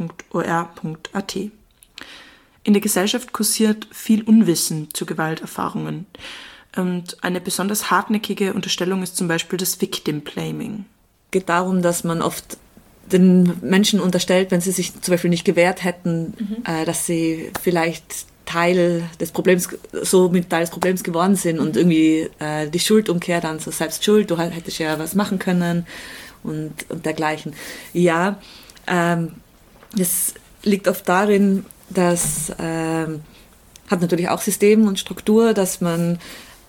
In 2.63 2.73
der 2.73 2.81
Gesellschaft 2.81 3.33
kursiert 3.33 3.89
viel 3.91 4.23
Unwissen 4.23 4.93
zu 4.93 5.05
Gewalterfahrungen. 5.05 6.05
Und 6.77 7.21
eine 7.25 7.41
besonders 7.41 7.91
hartnäckige 7.91 8.53
Unterstellung 8.53 9.03
ist 9.03 9.17
zum 9.17 9.27
Beispiel 9.27 9.57
das 9.57 9.81
Victim 9.81 10.21
Blaming. 10.21 10.85
Geht 11.31 11.49
darum, 11.49 11.81
dass 11.81 12.05
man 12.05 12.21
oft 12.21 12.57
den 13.11 13.53
Menschen 13.61 13.99
unterstellt, 13.99 14.51
wenn 14.51 14.61
sie 14.61 14.71
sich 14.71 14.99
zum 15.01 15.13
Beispiel 15.13 15.29
nicht 15.29 15.45
gewehrt 15.45 15.83
hätten, 15.83 16.33
mhm. 16.37 16.57
äh, 16.65 16.85
dass 16.85 17.05
sie 17.05 17.51
vielleicht 17.61 18.25
Teil 18.45 19.03
des 19.19 19.31
Problems, 19.31 19.69
so 19.91 20.29
mit 20.29 20.49
Teil 20.49 20.61
des 20.61 20.69
Problems 20.69 21.03
geworden 21.03 21.35
sind 21.35 21.59
und 21.59 21.75
irgendwie 21.75 22.29
äh, 22.39 22.69
die 22.69 22.79
Schuldumkehr 22.79 23.41
dann 23.41 23.59
so 23.59 23.71
selbst 23.71 24.03
schuld, 24.03 24.31
du 24.31 24.37
hättest 24.37 24.79
ja 24.79 24.97
was 24.97 25.15
machen 25.15 25.37
können 25.37 25.85
und, 26.43 26.73
und 26.89 27.05
dergleichen. 27.05 27.53
Ja, 27.93 28.39
ähm, 28.87 29.33
das 29.95 30.33
liegt 30.63 30.87
oft 30.87 31.07
darin, 31.07 31.65
dass 31.89 32.51
ähm, 32.59 33.21
hat 33.89 34.01
natürlich 34.01 34.29
auch 34.29 34.41
System 34.41 34.87
und 34.87 34.99
Struktur, 34.99 35.53
dass 35.53 35.81
man 35.81 36.19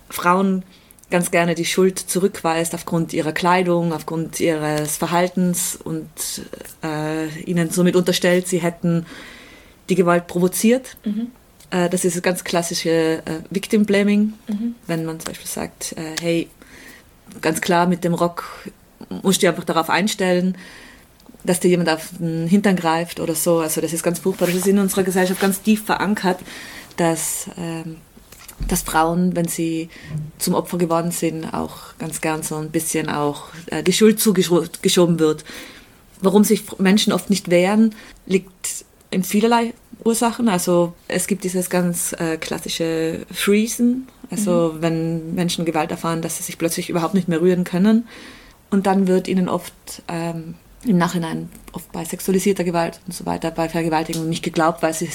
Frauen 0.08 0.62
ganz 1.10 1.30
gerne 1.30 1.54
die 1.54 1.64
Schuld 1.64 1.98
zurückweist 1.98 2.74
aufgrund 2.74 3.12
ihrer 3.12 3.32
Kleidung, 3.32 3.92
aufgrund 3.92 4.40
ihres 4.40 4.96
Verhaltens 4.96 5.78
und 5.82 6.08
äh, 6.82 7.28
ihnen 7.40 7.70
somit 7.70 7.96
unterstellt, 7.96 8.46
sie 8.46 8.58
hätten 8.58 9.06
die 9.88 9.94
Gewalt 9.94 10.26
provoziert. 10.26 10.96
Mhm. 11.04 11.28
Äh, 11.70 11.88
das 11.88 12.04
ist 12.04 12.16
das 12.16 12.22
ganz 12.22 12.44
klassische 12.44 13.22
äh, 13.24 13.40
Victim 13.50 13.86
Blaming, 13.86 14.34
mhm. 14.48 14.74
wenn 14.86 15.04
man 15.04 15.18
zum 15.18 15.30
Beispiel 15.30 15.48
sagt, 15.48 15.92
äh, 15.92 16.14
hey, 16.20 16.48
ganz 17.40 17.60
klar 17.60 17.86
mit 17.86 18.04
dem 18.04 18.14
Rock 18.14 18.44
musst 19.22 19.38
du 19.38 19.40
dich 19.40 19.48
einfach 19.48 19.64
darauf 19.64 19.90
einstellen, 19.90 20.56
dass 21.44 21.60
dir 21.60 21.68
jemand 21.68 21.88
auf 21.88 22.10
den 22.18 22.46
Hintern 22.46 22.76
greift 22.76 23.20
oder 23.20 23.34
so. 23.34 23.60
Also 23.60 23.80
das 23.80 23.92
ist 23.92 24.02
ganz 24.02 24.18
furchtbar. 24.18 24.46
Das 24.46 24.56
ist 24.56 24.66
in 24.66 24.78
unserer 24.78 25.04
Gesellschaft 25.04 25.40
ganz 25.40 25.62
tief 25.62 25.84
verankert, 25.84 26.40
dass 26.96 27.48
ähm, 27.56 27.96
dass 28.66 28.82
Frauen, 28.82 29.36
wenn 29.36 29.48
sie 29.48 29.88
zum 30.38 30.54
Opfer 30.54 30.78
geworden 30.78 31.10
sind, 31.10 31.52
auch 31.52 31.96
ganz 31.98 32.20
gern 32.20 32.42
so 32.42 32.56
ein 32.56 32.70
bisschen 32.70 33.08
auch 33.08 33.44
äh, 33.66 33.82
die 33.82 33.92
Schuld 33.92 34.20
zugeschoben 34.20 35.18
wird. 35.18 35.44
Warum 36.20 36.44
sich 36.44 36.64
Menschen 36.78 37.12
oft 37.12 37.30
nicht 37.30 37.50
wehren, 37.50 37.94
liegt 38.26 38.84
in 39.10 39.22
vielerlei 39.22 39.74
Ursachen. 40.04 40.48
Also 40.48 40.94
es 41.06 41.26
gibt 41.26 41.44
dieses 41.44 41.70
ganz 41.70 42.12
äh, 42.18 42.36
klassische 42.36 43.26
Freezen, 43.32 44.08
also 44.30 44.74
mhm. 44.74 44.82
wenn 44.82 45.34
Menschen 45.34 45.64
Gewalt 45.64 45.90
erfahren, 45.90 46.22
dass 46.22 46.38
sie 46.38 46.42
sich 46.42 46.58
plötzlich 46.58 46.90
überhaupt 46.90 47.14
nicht 47.14 47.28
mehr 47.28 47.40
rühren 47.40 47.64
können. 47.64 48.08
Und 48.70 48.86
dann 48.86 49.06
wird 49.06 49.28
ihnen 49.28 49.48
oft 49.48 49.72
ähm, 50.08 50.54
im 50.84 50.98
Nachhinein, 50.98 51.48
oft 51.72 51.90
bei 51.92 52.04
sexualisierter 52.04 52.64
Gewalt 52.64 53.00
und 53.06 53.14
so 53.14 53.24
weiter, 53.26 53.50
bei 53.50 53.68
Vergewaltigung 53.68 54.28
nicht 54.28 54.44
geglaubt, 54.44 54.82
weil 54.82 54.92
sie, 54.92 55.08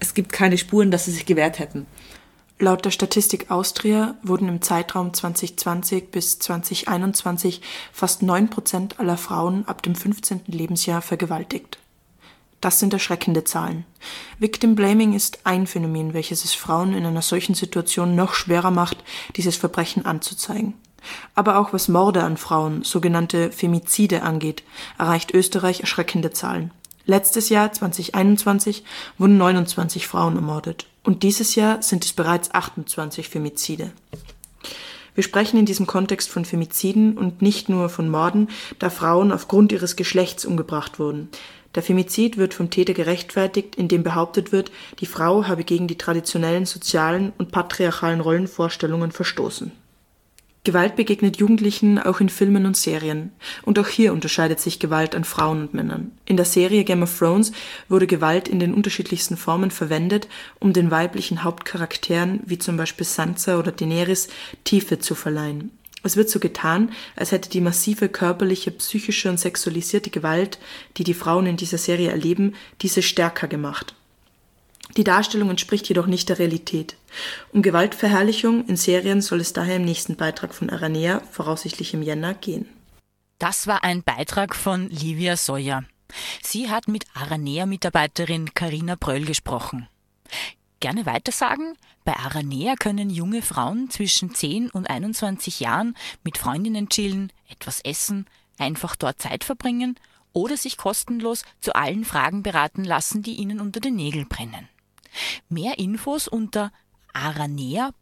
es 0.00 0.14
gibt 0.14 0.32
keine 0.32 0.58
Spuren, 0.58 0.90
dass 0.90 1.04
sie 1.04 1.12
sich 1.12 1.26
gewehrt 1.26 1.58
hätten. 1.58 1.86
Laut 2.58 2.86
der 2.86 2.90
Statistik 2.90 3.50
Austria 3.50 4.14
wurden 4.22 4.48
im 4.48 4.62
Zeitraum 4.62 5.12
2020 5.12 6.10
bis 6.10 6.38
2021 6.38 7.60
fast 7.92 8.22
neun 8.22 8.48
Prozent 8.48 8.98
aller 8.98 9.18
Frauen 9.18 9.68
ab 9.68 9.82
dem 9.82 9.94
15. 9.94 10.44
Lebensjahr 10.46 11.02
vergewaltigt. 11.02 11.78
Das 12.62 12.80
sind 12.80 12.94
erschreckende 12.94 13.44
Zahlen. 13.44 13.84
Victim 14.38 14.74
Blaming 14.74 15.12
ist 15.12 15.40
ein 15.44 15.66
Phänomen, 15.66 16.14
welches 16.14 16.46
es 16.46 16.54
Frauen 16.54 16.94
in 16.94 17.04
einer 17.04 17.20
solchen 17.20 17.54
Situation 17.54 18.16
noch 18.16 18.32
schwerer 18.32 18.70
macht, 18.70 19.04
dieses 19.36 19.56
Verbrechen 19.56 20.06
anzuzeigen. 20.06 20.72
Aber 21.34 21.58
auch 21.58 21.74
was 21.74 21.88
Morde 21.88 22.24
an 22.24 22.38
Frauen, 22.38 22.82
sogenannte 22.84 23.52
Femizide 23.52 24.22
angeht, 24.22 24.62
erreicht 24.96 25.34
Österreich 25.34 25.80
erschreckende 25.80 26.30
Zahlen. 26.30 26.70
Letztes 27.04 27.50
Jahr, 27.50 27.70
2021, 27.70 28.82
wurden 29.18 29.36
29 29.36 30.08
Frauen 30.08 30.36
ermordet 30.36 30.86
und 31.06 31.22
dieses 31.22 31.54
Jahr 31.54 31.82
sind 31.82 32.04
es 32.04 32.12
bereits 32.12 32.52
28 32.52 33.28
Femizide. 33.28 33.92
Wir 35.14 35.22
sprechen 35.22 35.56
in 35.58 35.64
diesem 35.64 35.86
Kontext 35.86 36.28
von 36.28 36.44
Femiziden 36.44 37.16
und 37.16 37.40
nicht 37.40 37.70
nur 37.70 37.88
von 37.88 38.10
Morden, 38.10 38.48
da 38.78 38.90
Frauen 38.90 39.32
aufgrund 39.32 39.72
ihres 39.72 39.96
Geschlechts 39.96 40.44
umgebracht 40.44 40.98
wurden. 40.98 41.30
Der 41.74 41.82
Femizid 41.82 42.36
wird 42.36 42.54
vom 42.54 42.70
Täter 42.70 42.92
gerechtfertigt, 42.92 43.76
indem 43.76 44.02
behauptet 44.02 44.50
wird, 44.52 44.72
die 44.98 45.06
Frau 45.06 45.46
habe 45.46 45.64
gegen 45.64 45.88
die 45.88 45.96
traditionellen 45.96 46.66
sozialen 46.66 47.32
und 47.38 47.52
patriarchalen 47.52 48.20
Rollenvorstellungen 48.20 49.12
verstoßen. 49.12 49.72
Gewalt 50.66 50.96
begegnet 50.96 51.36
Jugendlichen 51.36 52.00
auch 52.00 52.18
in 52.18 52.28
Filmen 52.28 52.66
und 52.66 52.76
Serien. 52.76 53.30
Und 53.62 53.78
auch 53.78 53.86
hier 53.86 54.12
unterscheidet 54.12 54.58
sich 54.58 54.80
Gewalt 54.80 55.14
an 55.14 55.22
Frauen 55.22 55.60
und 55.60 55.74
Männern. 55.74 56.10
In 56.24 56.36
der 56.36 56.44
Serie 56.44 56.82
Game 56.82 57.04
of 57.04 57.16
Thrones 57.16 57.52
wurde 57.88 58.08
Gewalt 58.08 58.48
in 58.48 58.58
den 58.58 58.74
unterschiedlichsten 58.74 59.36
Formen 59.36 59.70
verwendet, 59.70 60.26
um 60.58 60.72
den 60.72 60.90
weiblichen 60.90 61.44
Hauptcharakteren, 61.44 62.40
wie 62.46 62.58
zum 62.58 62.76
Beispiel 62.76 63.06
Sansa 63.06 63.60
oder 63.60 63.70
Daenerys, 63.70 64.26
Tiefe 64.64 64.98
zu 64.98 65.14
verleihen. 65.14 65.70
Es 66.02 66.16
wird 66.16 66.30
so 66.30 66.40
getan, 66.40 66.90
als 67.14 67.30
hätte 67.30 67.48
die 67.48 67.60
massive 67.60 68.08
körperliche, 68.08 68.72
psychische 68.72 69.30
und 69.30 69.38
sexualisierte 69.38 70.10
Gewalt, 70.10 70.58
die 70.96 71.04
die 71.04 71.14
Frauen 71.14 71.46
in 71.46 71.56
dieser 71.56 71.78
Serie 71.78 72.10
erleben, 72.10 72.56
diese 72.82 73.02
stärker 73.02 73.46
gemacht. 73.46 73.94
Die 74.96 75.04
Darstellung 75.04 75.50
entspricht 75.50 75.88
jedoch 75.88 76.06
nicht 76.06 76.28
der 76.30 76.38
Realität. 76.38 76.96
Um 77.52 77.60
Gewaltverherrlichung 77.60 78.66
in 78.66 78.76
Serien 78.76 79.20
soll 79.20 79.40
es 79.40 79.52
daher 79.52 79.76
im 79.76 79.84
nächsten 79.84 80.16
Beitrag 80.16 80.54
von 80.54 80.70
Aranea, 80.70 81.20
voraussichtlich 81.30 81.92
im 81.92 82.02
Jänner, 82.02 82.32
gehen. 82.32 82.66
Das 83.38 83.66
war 83.66 83.84
ein 83.84 84.02
Beitrag 84.02 84.56
von 84.56 84.88
Livia 84.88 85.36
Sawyer. 85.36 85.84
Sie 86.42 86.70
hat 86.70 86.88
mit 86.88 87.04
Aranea-Mitarbeiterin 87.14 88.54
Karina 88.54 88.94
Bröll 88.94 89.26
gesprochen. 89.26 89.86
Gerne 90.80 91.04
weitersagen? 91.04 91.76
Bei 92.04 92.14
Aranea 92.14 92.76
können 92.76 93.10
junge 93.10 93.42
Frauen 93.42 93.90
zwischen 93.90 94.34
10 94.34 94.70
und 94.70 94.88
21 94.88 95.60
Jahren 95.60 95.94
mit 96.22 96.38
Freundinnen 96.38 96.88
chillen, 96.88 97.32
etwas 97.50 97.80
essen, 97.80 98.26
einfach 98.56 98.96
dort 98.96 99.20
Zeit 99.20 99.44
verbringen 99.44 99.98
oder 100.32 100.56
sich 100.56 100.76
kostenlos 100.76 101.44
zu 101.60 101.74
allen 101.74 102.04
Fragen 102.04 102.42
beraten 102.42 102.84
lassen, 102.84 103.22
die 103.22 103.34
ihnen 103.34 103.60
unter 103.60 103.80
den 103.80 103.96
Nägeln 103.96 104.28
brennen. 104.28 104.68
Mehr 105.48 105.78
Infos 105.78 106.28
unter 106.28 106.72
aranea.or.at. 107.12 107.96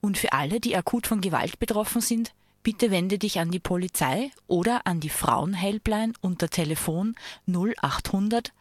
Und 0.00 0.18
für 0.18 0.32
alle, 0.32 0.60
die 0.60 0.76
akut 0.76 1.06
von 1.06 1.20
Gewalt 1.20 1.58
betroffen 1.58 2.00
sind, 2.00 2.32
bitte 2.62 2.90
wende 2.90 3.18
dich 3.18 3.38
an 3.38 3.50
die 3.50 3.60
Polizei 3.60 4.30
oder 4.46 4.86
an 4.86 5.00
die 5.00 5.08
Frauenhelpline 5.08 6.12
unter 6.20 6.48
Telefon 6.48 7.14
0800 7.46 8.52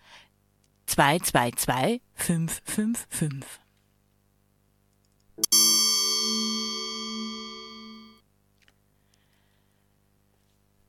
222 0.86 2.02
555. 2.14 3.65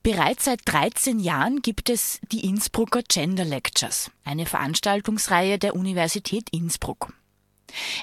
Bereits 0.07 0.45
seit 0.45 0.61
13 0.66 1.19
Jahren 1.19 1.62
gibt 1.62 1.90
es 1.90 2.21
die 2.31 2.45
Innsbrucker 2.47 3.03
Gender 3.03 3.45
Lectures, 3.45 4.12
eine 4.23 4.47
Veranstaltungsreihe 4.47 5.59
der 5.59 5.75
Universität 5.75 6.49
Innsbruck. 6.53 7.12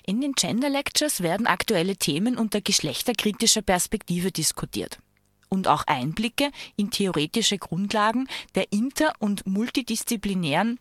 In 0.06 0.20
den 0.20 0.34
Gender 0.34 0.68
Lectures 0.68 1.22
werden 1.24 1.48
aktuelle 1.48 1.96
Themen 1.96 2.38
unter 2.38 2.60
geschlechterkritischer 2.60 3.62
Perspektive 3.62 4.34
diskutiert 4.34 5.00
und 5.48 5.70
auch 5.70 5.86
Einblicke 5.88 6.52
in 6.76 6.92
theoretische 6.92 7.58
Grundlagen 7.58 8.28
der 8.54 8.74
inter- 8.74 9.14
und 9.20 9.48
multidisziplinären 9.48 10.80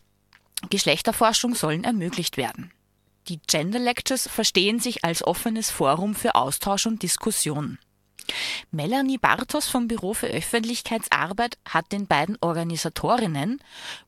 Geschlechterforschung 0.70 1.54
sollen 1.54 1.84
ermöglicht 1.84 2.36
werden. 2.36 2.72
Die 3.28 3.38
Gender 3.46 3.78
Lectures 3.78 4.26
verstehen 4.26 4.80
sich 4.80 5.04
als 5.04 5.24
offenes 5.24 5.70
Forum 5.70 6.16
für 6.16 6.34
Austausch 6.34 6.86
und 6.86 7.04
Diskussion. 7.04 7.78
Melanie 8.70 9.18
Bartos 9.18 9.68
vom 9.68 9.88
Büro 9.88 10.14
für 10.14 10.28
Öffentlichkeitsarbeit 10.28 11.58
hat 11.68 11.92
den 11.92 12.06
beiden 12.06 12.36
Organisatorinnen 12.40 13.60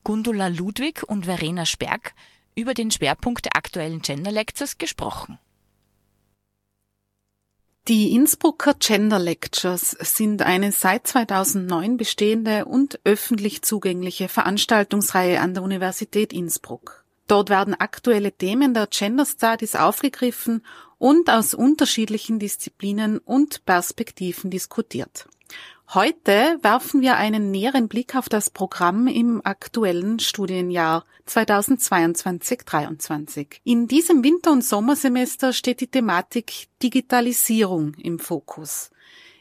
Gundula 0.03 0.47
Ludwig 0.47 1.03
und 1.03 1.25
Verena 1.25 1.65
Sperg 1.65 2.13
über 2.55 2.73
den 2.73 2.91
Schwerpunkt 2.91 3.45
der 3.45 3.55
aktuellen 3.55 4.01
Gender 4.01 4.31
Lectures 4.31 4.77
gesprochen. 4.77 5.39
Die 7.87 8.13
Innsbrucker 8.13 8.73
Gender 8.73 9.19
Lectures 9.19 9.91
sind 9.91 10.41
eine 10.41 10.71
seit 10.71 11.05
2009 11.05 11.97
bestehende 11.97 12.65
und 12.65 12.99
öffentlich 13.03 13.61
zugängliche 13.61 14.27
Veranstaltungsreihe 14.27 15.39
an 15.39 15.53
der 15.53 15.61
Universität 15.61 16.33
Innsbruck. 16.33 17.05
Dort 17.27 17.51
werden 17.51 17.75
aktuelle 17.75 18.31
Themen 18.31 18.73
der 18.73 18.87
Gender 18.87 19.25
Studies 19.25 19.75
aufgegriffen 19.75 20.65
und 20.97 21.29
aus 21.29 21.53
unterschiedlichen 21.53 22.39
Disziplinen 22.39 23.19
und 23.19 23.65
Perspektiven 23.65 24.49
diskutiert. 24.49 25.27
Heute 25.93 26.57
werfen 26.63 27.01
wir 27.01 27.17
einen 27.17 27.51
näheren 27.51 27.87
Blick 27.87 28.15
auf 28.15 28.27
das 28.27 28.49
Programm 28.49 29.05
im 29.07 29.45
aktuellen 29.45 30.17
Studienjahr 30.19 31.05
2022-23. 31.27 33.59
In 33.63 33.87
diesem 33.87 34.23
Winter- 34.23 34.51
und 34.51 34.65
Sommersemester 34.65 35.53
steht 35.53 35.81
die 35.81 35.87
Thematik 35.87 36.69
Digitalisierung 36.81 37.93
im 37.95 38.17
Fokus. 38.17 38.89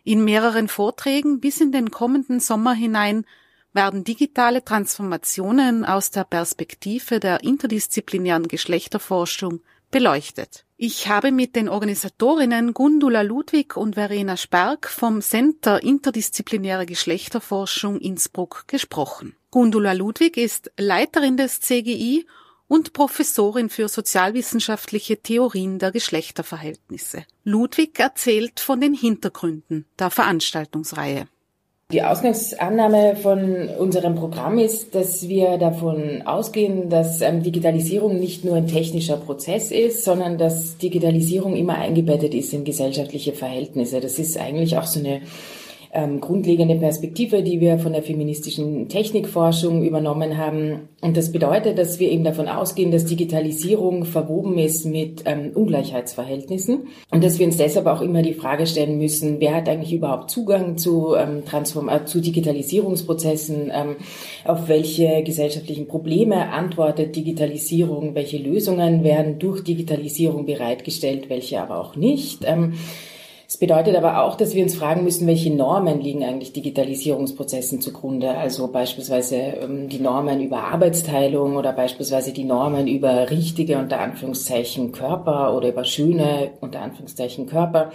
In 0.04 0.22
mehreren 0.22 0.68
Vorträgen 0.68 1.40
bis 1.40 1.62
in 1.62 1.72
den 1.72 1.90
kommenden 1.90 2.40
Sommer 2.40 2.74
hinein 2.74 3.24
werden 3.72 4.04
digitale 4.04 4.62
Transformationen 4.62 5.86
aus 5.86 6.10
der 6.10 6.24
Perspektive 6.24 7.20
der 7.20 7.42
interdisziplinären 7.42 8.48
Geschlechterforschung 8.48 9.62
beleuchtet. 9.90 10.66
Ich 10.86 11.08
habe 11.08 11.32
mit 11.32 11.56
den 11.56 11.70
Organisatorinnen 11.70 12.74
Gundula 12.74 13.22
Ludwig 13.22 13.74
und 13.74 13.94
Verena 13.94 14.36
Spark 14.36 14.86
vom 14.86 15.22
Center 15.22 15.82
Interdisziplinäre 15.82 16.84
Geschlechterforschung 16.84 17.98
Innsbruck 17.98 18.64
gesprochen. 18.68 19.34
Gundula 19.50 19.94
Ludwig 19.94 20.36
ist 20.36 20.70
Leiterin 20.76 21.38
des 21.38 21.62
CGI 21.62 22.26
und 22.68 22.92
Professorin 22.92 23.70
für 23.70 23.88
sozialwissenschaftliche 23.88 25.22
Theorien 25.22 25.78
der 25.78 25.90
Geschlechterverhältnisse. 25.90 27.24
Ludwig 27.44 27.98
erzählt 27.98 28.60
von 28.60 28.78
den 28.82 28.92
Hintergründen 28.92 29.86
der 29.98 30.10
Veranstaltungsreihe. 30.10 31.28
Die 31.92 32.02
Ausgangsannahme 32.02 33.14
von 33.14 33.68
unserem 33.68 34.14
Programm 34.14 34.58
ist, 34.58 34.94
dass 34.94 35.28
wir 35.28 35.58
davon 35.58 36.22
ausgehen, 36.24 36.88
dass 36.88 37.20
ähm, 37.20 37.42
Digitalisierung 37.42 38.18
nicht 38.18 38.44
nur 38.44 38.56
ein 38.56 38.66
technischer 38.66 39.18
Prozess 39.18 39.70
ist, 39.70 40.02
sondern 40.02 40.38
dass 40.38 40.78
Digitalisierung 40.78 41.54
immer 41.56 41.76
eingebettet 41.76 42.34
ist 42.34 42.54
in 42.54 42.64
gesellschaftliche 42.64 43.32
Verhältnisse. 43.32 44.00
Das 44.00 44.18
ist 44.18 44.38
eigentlich 44.38 44.78
auch 44.78 44.86
so 44.86 44.98
eine 44.98 45.20
ähm, 45.94 46.20
grundlegende 46.20 46.74
Perspektive, 46.74 47.42
die 47.42 47.60
wir 47.60 47.78
von 47.78 47.92
der 47.92 48.02
feministischen 48.02 48.88
Technikforschung 48.88 49.84
übernommen 49.84 50.36
haben. 50.36 50.88
Und 51.00 51.16
das 51.16 51.30
bedeutet, 51.30 51.78
dass 51.78 52.00
wir 52.00 52.10
eben 52.10 52.24
davon 52.24 52.48
ausgehen, 52.48 52.90
dass 52.90 53.04
Digitalisierung 53.04 54.04
verwoben 54.04 54.58
ist 54.58 54.84
mit 54.84 55.22
ähm, 55.24 55.52
Ungleichheitsverhältnissen 55.54 56.88
und 57.10 57.22
dass 57.22 57.38
wir 57.38 57.46
uns 57.46 57.56
deshalb 57.58 57.86
auch 57.86 58.00
immer 58.00 58.22
die 58.22 58.34
Frage 58.34 58.66
stellen 58.66 58.98
müssen, 58.98 59.40
wer 59.40 59.54
hat 59.54 59.68
eigentlich 59.68 59.92
überhaupt 59.92 60.30
Zugang 60.30 60.76
zu, 60.76 61.14
ähm, 61.14 61.44
Transform 61.44 61.88
äh, 61.88 62.04
zu 62.04 62.20
Digitalisierungsprozessen, 62.20 63.70
ähm, 63.72 63.96
auf 64.44 64.68
welche 64.68 65.22
gesellschaftlichen 65.22 65.86
Probleme 65.86 66.50
antwortet 66.50 67.14
Digitalisierung, 67.14 68.14
welche 68.14 68.38
Lösungen 68.38 69.04
werden 69.04 69.38
durch 69.38 69.62
Digitalisierung 69.62 70.44
bereitgestellt, 70.44 71.30
welche 71.30 71.60
aber 71.60 71.78
auch 71.78 71.94
nicht. 71.94 72.40
Ähm, 72.44 72.74
es 73.54 73.58
bedeutet 73.60 73.94
aber 73.94 74.24
auch, 74.24 74.34
dass 74.34 74.56
wir 74.56 74.64
uns 74.64 74.74
fragen 74.74 75.04
müssen, 75.04 75.28
welche 75.28 75.54
Normen 75.54 76.00
liegen 76.00 76.24
eigentlich 76.24 76.52
Digitalisierungsprozessen 76.52 77.80
zugrunde. 77.80 78.30
Also 78.30 78.66
beispielsweise 78.66 79.36
ähm, 79.36 79.88
die 79.88 80.00
Normen 80.00 80.42
über 80.42 80.64
Arbeitsteilung 80.64 81.54
oder 81.54 81.72
beispielsweise 81.72 82.32
die 82.32 82.42
Normen 82.42 82.88
über 82.88 83.30
richtige 83.30 83.78
unter 83.78 84.00
Anführungszeichen 84.00 84.90
Körper 84.90 85.56
oder 85.56 85.68
über 85.68 85.84
schöne 85.84 86.50
unter 86.62 86.80
Anführungszeichen 86.80 87.46
Körper. 87.46 87.92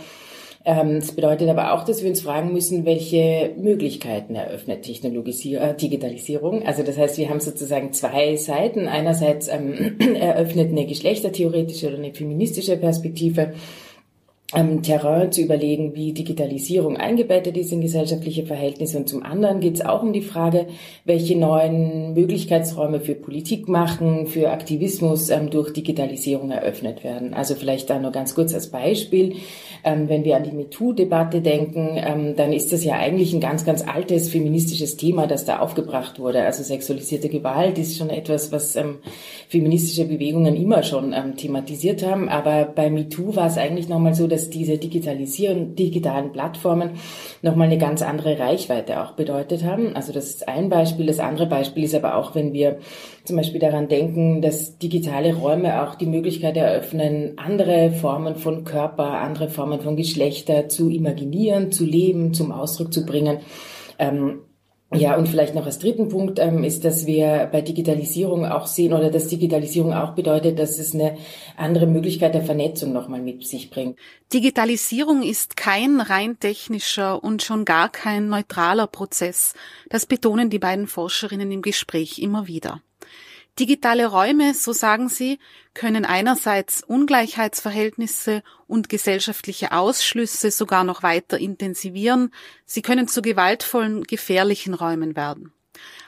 Ähm, 0.63 0.97
es 0.97 1.11
bedeutet 1.11 1.49
aber 1.49 1.73
auch, 1.73 1.83
dass 1.83 2.03
wir 2.03 2.09
uns 2.09 2.21
fragen 2.21 2.53
müssen, 2.53 2.85
welche 2.85 3.51
Möglichkeiten 3.57 4.35
eröffnet 4.35 4.87
äh, 4.87 5.73
Digitalisierung. 5.75 6.65
Also 6.65 6.83
das 6.83 6.97
heißt, 6.97 7.17
wir 7.17 7.29
haben 7.29 7.41
sozusagen 7.41 7.91
zwei 7.91 8.37
Seiten. 8.37 8.87
Einerseits 8.87 9.49
ähm, 9.49 9.97
eröffnet 10.15 10.69
eine 10.69 10.85
geschlechtertheoretische 10.85 11.89
oder 11.89 11.97
eine 11.97 12.13
feministische 12.13 12.77
Perspektive 12.77 13.55
ähm, 14.55 14.81
Terrain 14.81 15.31
zu 15.31 15.41
überlegen, 15.41 15.93
wie 15.93 16.11
Digitalisierung 16.11 16.97
eingebettet 16.97 17.55
ist 17.55 17.71
in 17.71 17.81
gesellschaftliche 17.81 18.45
Verhältnisse. 18.45 18.97
Und 18.97 19.07
zum 19.07 19.21
anderen 19.21 19.59
geht 19.59 19.75
es 19.75 19.85
auch 19.85 20.01
um 20.01 20.11
die 20.11 20.21
Frage, 20.21 20.65
welche 21.05 21.37
neuen 21.37 22.13
Möglichkeitsräume 22.15 22.99
für 22.99 23.13
Politik 23.13 23.67
machen, 23.67 24.25
für 24.25 24.49
Aktivismus 24.49 25.29
ähm, 25.29 25.51
durch 25.51 25.71
Digitalisierung 25.71 26.49
eröffnet 26.49 27.03
werden. 27.03 27.35
Also 27.35 27.53
vielleicht 27.53 27.91
da 27.91 27.99
nur 27.99 28.11
ganz 28.11 28.33
kurz 28.33 28.55
als 28.55 28.71
Beispiel. 28.71 29.35
Ähm, 29.83 30.09
wenn 30.09 30.23
wir 30.23 30.35
an 30.35 30.43
die 30.43 30.51
MeToo-Debatte 30.51 31.41
denken, 31.41 31.91
ähm, 31.95 32.35
dann 32.35 32.51
ist 32.51 32.73
das 32.73 32.83
ja 32.83 32.95
eigentlich 32.95 33.33
ein 33.33 33.39
ganz, 33.41 33.65
ganz 33.65 33.87
altes 33.87 34.29
feministisches 34.29 34.97
Thema, 34.97 35.27
das 35.27 35.45
da 35.45 35.59
aufgebracht 35.59 36.19
wurde. 36.19 36.41
Also 36.43 36.63
sexualisierte 36.63 37.29
Gewalt 37.29 37.77
ist 37.77 37.97
schon 37.97 38.09
etwas, 38.09 38.51
was 38.51 38.75
ähm, 38.75 38.97
feministische 39.47 40.05
Bewegungen 40.05 40.55
immer 40.55 40.81
schon 40.81 41.13
ähm, 41.13 41.37
thematisiert 41.37 42.03
haben. 42.03 42.29
Aber 42.29 42.65
bei 42.65 42.89
MeToo 42.89 43.35
war 43.35 43.45
es 43.45 43.57
eigentlich 43.57 43.87
nochmal 43.87 44.15
so, 44.15 44.25
dass 44.25 44.38
dass 44.39 44.49
diese 44.49 44.77
Digitalisierung, 44.77 45.75
digitalen 45.75 46.31
Plattformen 46.31 46.91
nochmal 47.41 47.67
eine 47.67 47.77
ganz 47.77 48.01
andere 48.01 48.39
Reichweite 48.39 49.03
auch 49.03 49.11
bedeutet 49.11 49.63
haben. 49.63 49.95
Also 49.95 50.13
das 50.13 50.29
ist 50.29 50.47
ein 50.47 50.69
Beispiel. 50.69 51.05
Das 51.07 51.19
andere 51.19 51.45
Beispiel 51.45 51.83
ist 51.83 51.95
aber 51.95 52.15
auch, 52.15 52.35
wenn 52.35 52.53
wir 52.53 52.79
zum 53.25 53.35
Beispiel 53.35 53.59
daran 53.59 53.89
denken, 53.89 54.41
dass 54.41 54.77
digitale 54.77 55.35
Räume 55.35 55.83
auch 55.83 55.95
die 55.95 56.05
Möglichkeit 56.05 56.55
eröffnen, 56.55 57.33
andere 57.37 57.91
Formen 57.91 58.35
von 58.35 58.63
Körper, 58.63 59.19
andere 59.19 59.49
Formen 59.49 59.81
von 59.81 59.97
Geschlechter 59.97 60.69
zu 60.69 60.89
imaginieren, 60.89 61.71
zu 61.71 61.85
leben, 61.85 62.33
zum 62.33 62.51
Ausdruck 62.51 62.93
zu 62.93 63.05
bringen. 63.05 63.39
Ähm, 63.97 64.39
ja, 64.91 65.15
und 65.15 65.27
vielleicht 65.27 65.53
noch 65.53 65.67
als 65.67 65.77
dritten 65.77 66.09
Punkt 66.09 66.39
ähm, 66.39 66.63
ist, 66.63 66.83
dass 66.83 67.05
wir 67.05 67.47
bei 67.51 67.61
Digitalisierung 67.61 68.45
auch 68.45 68.65
sehen 68.65 68.91
oder 68.93 69.11
dass 69.11 69.27
Digitalisierung 69.27 69.93
auch 69.93 70.15
bedeutet, 70.15 70.57
dass 70.57 70.79
es 70.79 70.95
eine 70.95 71.15
andere 71.57 71.85
Möglichkeit 71.85 72.33
der 72.33 72.41
Vernetzung 72.41 72.91
nochmal 72.91 73.21
mit 73.21 73.45
sich 73.45 73.69
bringt. 73.69 73.99
Digitalisierung 74.33 75.21
ist 75.21 75.55
kein 75.55 76.01
rein 76.01 76.39
technischer 76.39 77.23
und 77.23 77.43
schon 77.43 77.65
gar 77.65 77.89
kein 77.89 78.29
neutraler 78.29 78.87
Prozess. 78.87 79.53
Das 79.89 80.07
betonen 80.07 80.49
die 80.49 80.59
beiden 80.59 80.87
Forscherinnen 80.87 81.51
im 81.51 81.61
Gespräch 81.61 82.17
immer 82.17 82.47
wieder. 82.47 82.81
Digitale 83.59 84.05
Räume, 84.05 84.53
so 84.53 84.71
sagen 84.71 85.09
sie, 85.09 85.37
können 85.73 86.05
einerseits 86.05 86.81
Ungleichheitsverhältnisse 86.81 88.41
und 88.67 88.87
gesellschaftliche 88.87 89.73
Ausschlüsse 89.73 90.49
sogar 90.49 90.85
noch 90.85 91.03
weiter 91.03 91.37
intensivieren, 91.37 92.33
sie 92.65 92.81
können 92.81 93.09
zu 93.09 93.21
gewaltvollen, 93.21 94.05
gefährlichen 94.05 94.73
Räumen 94.73 95.17
werden. 95.17 95.51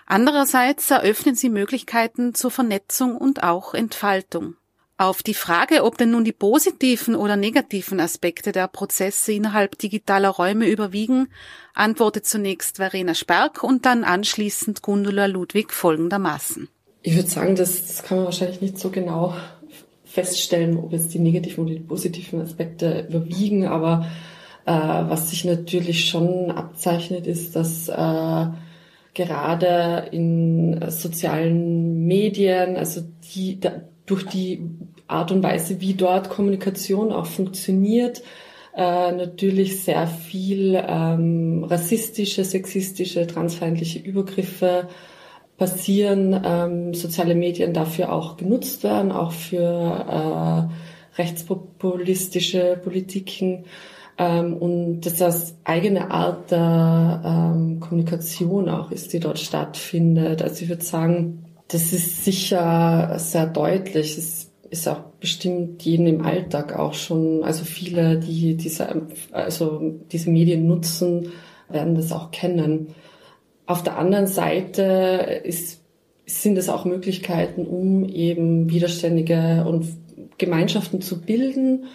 Andererseits 0.05 0.89
eröffnen 0.91 1.35
sie 1.35 1.49
Möglichkeiten 1.49 2.33
zur 2.33 2.51
Vernetzung 2.51 3.17
und 3.17 3.43
auch 3.43 3.73
Entfaltung. 3.73 4.55
Auf 4.97 5.21
die 5.21 5.33
Frage, 5.33 5.83
ob 5.83 5.97
denn 5.97 6.11
nun 6.11 6.23
die 6.23 6.31
positiven 6.31 7.15
oder 7.15 7.35
negativen 7.35 7.99
Aspekte 7.99 8.51
der 8.51 8.67
Prozesse 8.67 9.33
innerhalb 9.33 9.77
digitaler 9.77 10.29
Räume 10.29 10.69
überwiegen, 10.69 11.27
antwortet 11.73 12.25
zunächst 12.25 12.77
Verena 12.77 13.13
Sperk 13.13 13.63
und 13.63 13.85
dann 13.85 14.03
anschließend 14.03 14.81
Gundula 14.81 15.25
Ludwig 15.25 15.73
folgendermaßen. 15.73 16.69
Ich 17.03 17.15
würde 17.15 17.29
sagen, 17.29 17.55
das, 17.55 17.87
das 17.87 18.03
kann 18.03 18.17
man 18.17 18.25
wahrscheinlich 18.25 18.61
nicht 18.61 18.77
so 18.77 18.89
genau 18.89 19.33
feststellen, 20.05 20.77
ob 20.77 20.91
jetzt 20.91 21.13
die 21.13 21.19
negativen 21.19 21.63
oder 21.63 21.73
die 21.73 21.79
positiven 21.79 22.41
Aspekte 22.41 23.07
überwiegen, 23.09 23.65
aber 23.65 24.05
äh, 24.65 24.71
was 24.71 25.29
sich 25.29 25.45
natürlich 25.45 26.09
schon 26.09 26.51
abzeichnet, 26.51 27.27
ist, 27.27 27.55
dass 27.55 27.87
äh, 27.87 28.45
gerade 29.13 30.09
in 30.11 30.89
sozialen 30.89 32.05
Medien, 32.05 32.75
also 32.75 33.01
die 33.33 33.59
da, 33.59 33.81
durch 34.05 34.25
die 34.27 34.61
Art 35.07 35.31
und 35.31 35.43
Weise, 35.43 35.81
wie 35.81 35.93
dort 35.93 36.29
Kommunikation 36.29 37.11
auch 37.11 37.25
funktioniert, 37.25 38.21
äh, 38.75 39.11
natürlich 39.11 39.83
sehr 39.83 40.07
viel 40.07 40.81
ähm, 40.87 41.63
rassistische, 41.63 42.43
sexistische, 42.43 43.27
transfeindliche 43.27 43.99
Übergriffe 43.99 44.87
passieren, 45.61 46.41
ähm, 46.43 46.95
soziale 46.95 47.35
Medien 47.35 47.71
dafür 47.71 48.11
auch 48.11 48.35
genutzt 48.35 48.83
werden, 48.83 49.11
auch 49.11 49.31
für 49.31 49.59
äh, 49.61 51.21
rechtspopulistische 51.21 52.79
Politiken 52.83 53.65
ähm, 54.17 54.57
und 54.57 55.01
dass 55.01 55.17
das 55.17 55.55
eigene 55.63 56.09
Art 56.09 56.49
der 56.49 57.21
ähm, 57.23 57.79
Kommunikation 57.79 58.69
auch 58.69 58.89
ist, 58.89 59.13
die 59.13 59.19
dort 59.19 59.37
stattfindet. 59.37 60.41
Also 60.41 60.63
ich 60.63 60.69
würde 60.69 60.83
sagen, 60.83 61.45
das 61.67 61.93
ist 61.93 62.25
sicher 62.25 63.19
sehr 63.19 63.45
deutlich. 63.45 64.17
Es 64.17 64.49
ist 64.71 64.87
auch 64.87 65.01
bestimmt 65.19 65.83
jeden 65.83 66.07
im 66.07 66.25
Alltag 66.25 66.75
auch 66.75 66.95
schon, 66.95 67.43
also 67.43 67.65
viele, 67.65 68.17
die 68.17 68.57
diese, 68.57 68.87
also 69.31 69.79
diese 70.11 70.31
Medien 70.31 70.65
nutzen, 70.65 71.33
werden 71.69 71.93
das 71.93 72.11
auch 72.11 72.31
kennen. 72.31 72.95
Auf 73.71 73.83
der 73.83 73.97
anderen 73.97 74.27
Seite 74.27 75.41
ist, 75.45 75.79
sind 76.25 76.57
es 76.57 76.67
auch 76.67 76.83
Möglichkeiten, 76.83 77.65
um 77.65 78.03
eben 78.03 78.69
widerständige 78.69 79.63
und 79.65 79.87
Gemeinschaften 80.37 80.99
zu 80.99 81.21
bilden, 81.21 81.85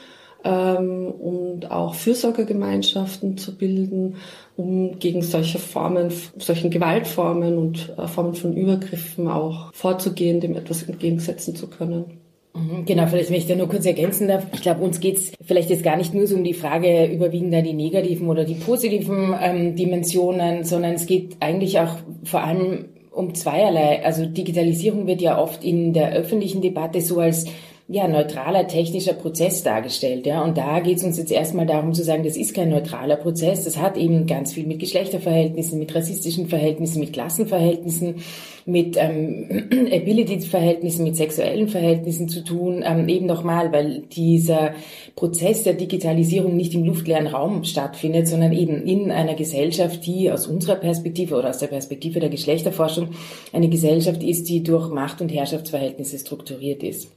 ähm, 0.43 1.09
und 1.09 1.71
auch 1.71 1.95
Fürsorgegemeinschaften 1.95 3.37
zu 3.37 3.59
bilden, 3.59 4.17
um 4.57 4.99
gegen 4.99 5.21
solche 5.21 5.59
Formen, 5.59 6.11
solchen 6.39 6.71
Gewaltformen 6.71 7.59
und 7.59 7.93
äh, 7.99 8.07
Formen 8.07 8.35
von 8.35 8.57
Übergriffen 8.57 9.29
auch 9.29 9.75
vorzugehen, 9.75 10.41
dem 10.41 10.57
etwas 10.57 10.85
entgegensetzen 10.85 11.57
zu 11.57 11.69
können. 11.69 12.16
Mhm, 12.57 12.85
genau, 12.87 13.07
vielleicht 13.07 13.31
wenn 13.31 13.37
ich 13.37 13.47
da 13.47 13.55
nur 13.55 13.69
kurz 13.69 13.85
ergänzen 13.85 14.29
darf. 14.29 14.47
Ich 14.55 14.63
glaube, 14.63 14.83
uns 14.83 15.01
geht's 15.01 15.33
vielleicht 15.45 15.71
jetzt 15.71 15.85
gar 15.85 15.97
nicht 15.97 16.15
nur 16.15 16.27
so 16.27 16.37
um 16.37 16.45
die 16.45 16.55
Frage, 16.55 17.07
überwiegen 17.07 17.51
da 17.51 17.61
die 17.61 17.75
negativen 17.75 18.29
oder 18.29 18.45
die 18.45 18.55
positiven 18.55 19.35
ähm, 19.41 19.77
Dimensionen, 19.77 20.65
sondern 20.65 20.95
es 20.95 21.07
geht 21.07 21.37
eigentlich 21.41 21.79
auch 21.79 21.97
vor 22.25 22.43
allem 22.43 22.87
um 23.11 23.35
zweierlei. 23.35 24.05
Also 24.05 24.27
Digitalisierung 24.27 25.07
wird 25.07 25.21
ja 25.21 25.39
oft 25.39 25.65
in 25.65 25.93
der 25.93 26.13
öffentlichen 26.13 26.63
Debatte 26.63 27.01
so 27.01 27.21
als 27.21 27.47
ja, 27.89 28.09
neutraler 28.09 28.67
technischer 28.67 29.13
Prozess 29.13 29.63
dargestellt. 29.63 30.27
Ja. 30.27 30.43
Und 30.43 30.59
da 30.59 30.81
geht 30.81 30.99
es 30.99 31.05
uns 31.05 31.19
jetzt 31.19 31.31
erstmal 31.31 31.67
darum 31.67 31.95
zu 31.95 32.03
sagen, 32.03 32.25
das 32.25 32.37
ist 32.37 32.53
kein 32.53 32.71
neutraler 32.71 33.15
Prozess. 33.15 33.63
Das 33.63 33.77
hat 33.77 33.97
eben 33.97 34.27
ganz 34.27 34.53
viel 34.53 34.67
mit 34.67 34.81
Geschlechterverhältnissen, 34.81 35.79
mit 35.79 35.95
rassistischen 35.95 36.49
Verhältnissen, 36.49 36.99
mit 36.99 37.13
Klassenverhältnissen, 37.13 38.17
mit 38.65 38.97
ähm, 38.99 39.69
Ability-Verhältnissen, 39.93 41.05
mit 41.05 41.15
sexuellen 41.15 41.69
Verhältnissen 41.69 42.29
zu 42.29 42.43
tun. 42.43 42.83
Ähm, 42.85 43.09
eben 43.09 43.27
nochmal, 43.27 43.71
weil 43.71 44.01
dieser 44.01 44.75
Prozess 45.15 45.63
der 45.63 45.75
Digitalisierung 45.75 46.57
nicht 46.57 46.75
im 46.75 46.83
luftleeren 46.83 47.29
Raum 47.29 47.63
stattfindet, 47.63 48.27
sondern 48.27 48.53
eben 48.53 48.83
in 48.85 49.13
einer 49.13 49.35
Gesellschaft, 49.35 50.05
die 50.05 50.33
aus 50.33 50.49
unserer 50.49 50.75
Perspektive 50.75 51.37
oder 51.37 51.51
aus 51.51 51.59
der 51.59 51.69
Perspektive 51.69 52.19
der 52.19 52.31
Geschlechterforschung 52.31 53.11
eine 53.53 53.69
Gesellschaft 53.69 54.25
ist, 54.25 54.49
die 54.49 54.65
durch 54.65 54.91
Macht- 54.91 55.21
und 55.21 55.33
Herrschaftsverhältnisse 55.33 56.19
strukturiert 56.19 56.83
ist. 56.83 57.16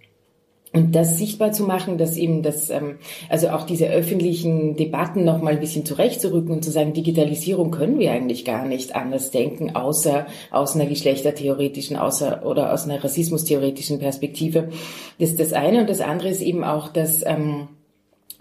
Und 0.71 0.95
das 0.95 1.17
sichtbar 1.17 1.51
zu 1.51 1.63
machen, 1.63 1.97
dass 1.97 2.15
eben 2.15 2.43
das, 2.43 2.69
ähm, 2.69 2.99
also 3.27 3.49
auch 3.49 3.65
diese 3.65 3.87
öffentlichen 3.87 4.75
Debatten 4.75 5.23
noch 5.25 5.41
mal 5.41 5.53
ein 5.53 5.59
bisschen 5.59 5.83
zurechtzurücken 5.83 6.51
und 6.51 6.63
zu 6.63 6.69
sagen, 6.69 6.93
Digitalisierung 6.93 7.71
können 7.71 7.97
wir 7.97 8.11
eigentlich 8.11 8.45
gar 8.45 8.65
nicht 8.65 8.95
anders 8.95 9.31
denken, 9.31 9.75
außer 9.75 10.27
aus 10.51 10.75
einer 10.75 10.85
geschlechtertheoretischen, 10.85 11.97
außer 11.97 12.45
oder 12.45 12.71
aus 12.71 12.85
einer 12.85 13.03
rassismustheoretischen 13.03 13.97
Perspektive. 13.97 14.69
Das 15.17 15.31
ist 15.31 15.39
das 15.39 15.53
eine. 15.53 15.79
Und 15.81 15.89
das 15.89 16.01
andere 16.01 16.29
ist 16.29 16.41
eben 16.41 16.63
auch, 16.63 16.89
dass 16.89 17.25
ähm, 17.25 17.61
äh, 17.61 17.78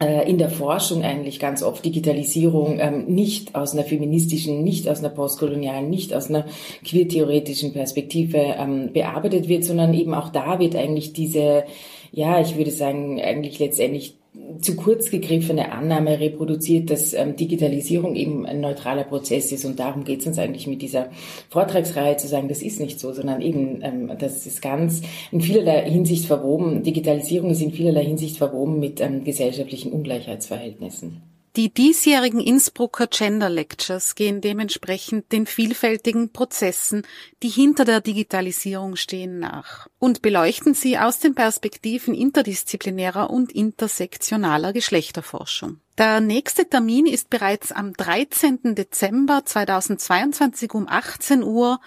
in 0.00 0.38
der 0.38 0.48
Forschung 0.48 1.02
eigentlich 1.02 1.40
ganz 1.40 1.62
oft 1.62 1.84
Digitalisierung 1.84 2.78
ähm, 2.78 3.06
nicht 3.06 3.56
aus 3.56 3.72
einer 3.72 3.82
feministischen, 3.82 4.62
nicht 4.62 4.88
aus 4.88 5.00
einer 5.00 5.08
postkolonialen, 5.08 5.90
nicht 5.90 6.14
aus 6.14 6.28
einer 6.28 6.46
queertheoretischen 6.84 7.72
Perspektive 7.72 8.38
ähm, 8.38 8.92
bearbeitet 8.92 9.48
wird, 9.48 9.64
sondern 9.64 9.94
eben 9.94 10.14
auch 10.14 10.28
da 10.28 10.60
wird 10.60 10.76
eigentlich 10.76 11.14
diese, 11.14 11.64
ja, 12.12 12.40
ich 12.40 12.56
würde 12.56 12.70
sagen, 12.70 13.20
eigentlich 13.20 13.58
letztendlich 13.58 14.17
zu 14.60 14.76
kurz 14.76 15.10
gegriffene 15.10 15.72
Annahme 15.72 16.20
reproduziert, 16.20 16.90
dass 16.90 17.12
ähm, 17.12 17.36
Digitalisierung 17.36 18.14
eben 18.14 18.46
ein 18.46 18.60
neutraler 18.60 19.04
Prozess 19.04 19.52
ist. 19.52 19.64
Und 19.64 19.78
darum 19.78 20.04
geht 20.04 20.20
es 20.20 20.26
uns 20.26 20.38
eigentlich 20.38 20.66
mit 20.66 20.82
dieser 20.82 21.10
Vortragsreihe 21.50 22.16
zu 22.16 22.28
sagen, 22.28 22.48
das 22.48 22.62
ist 22.62 22.80
nicht 22.80 23.00
so, 23.00 23.12
sondern 23.12 23.40
eben, 23.40 23.80
ähm, 23.82 24.12
das 24.18 24.46
ist 24.46 24.62
ganz 24.62 25.02
in 25.32 25.40
vielerlei 25.40 25.88
Hinsicht 25.90 26.26
verwoben. 26.26 26.82
Digitalisierung 26.82 27.50
ist 27.50 27.62
in 27.62 27.72
vielerlei 27.72 28.04
Hinsicht 28.04 28.36
verwoben 28.36 28.78
mit 28.80 29.00
ähm, 29.00 29.24
gesellschaftlichen 29.24 29.92
Ungleichheitsverhältnissen. 29.92 31.37
Die 31.58 31.74
diesjährigen 31.74 32.38
Innsbrucker 32.38 33.08
Gender 33.08 33.50
Lectures 33.50 34.14
gehen 34.14 34.40
dementsprechend 34.40 35.32
den 35.32 35.44
vielfältigen 35.44 36.30
Prozessen, 36.30 37.02
die 37.42 37.48
hinter 37.48 37.84
der 37.84 38.00
Digitalisierung 38.00 38.94
stehen, 38.94 39.40
nach 39.40 39.88
und 39.98 40.22
beleuchten 40.22 40.74
sie 40.74 40.98
aus 40.98 41.18
den 41.18 41.34
Perspektiven 41.34 42.14
interdisziplinärer 42.14 43.28
und 43.30 43.50
intersektionaler 43.50 44.72
Geschlechterforschung. 44.72 45.80
Der 45.98 46.20
nächste 46.20 46.68
Termin 46.68 47.06
ist 47.06 47.28
bereits 47.28 47.72
am 47.72 47.92
13. 47.92 48.76
Dezember 48.76 49.42
2022 49.44 50.72
um 50.74 50.86
18 50.88 51.42
Uhr. 51.42 51.80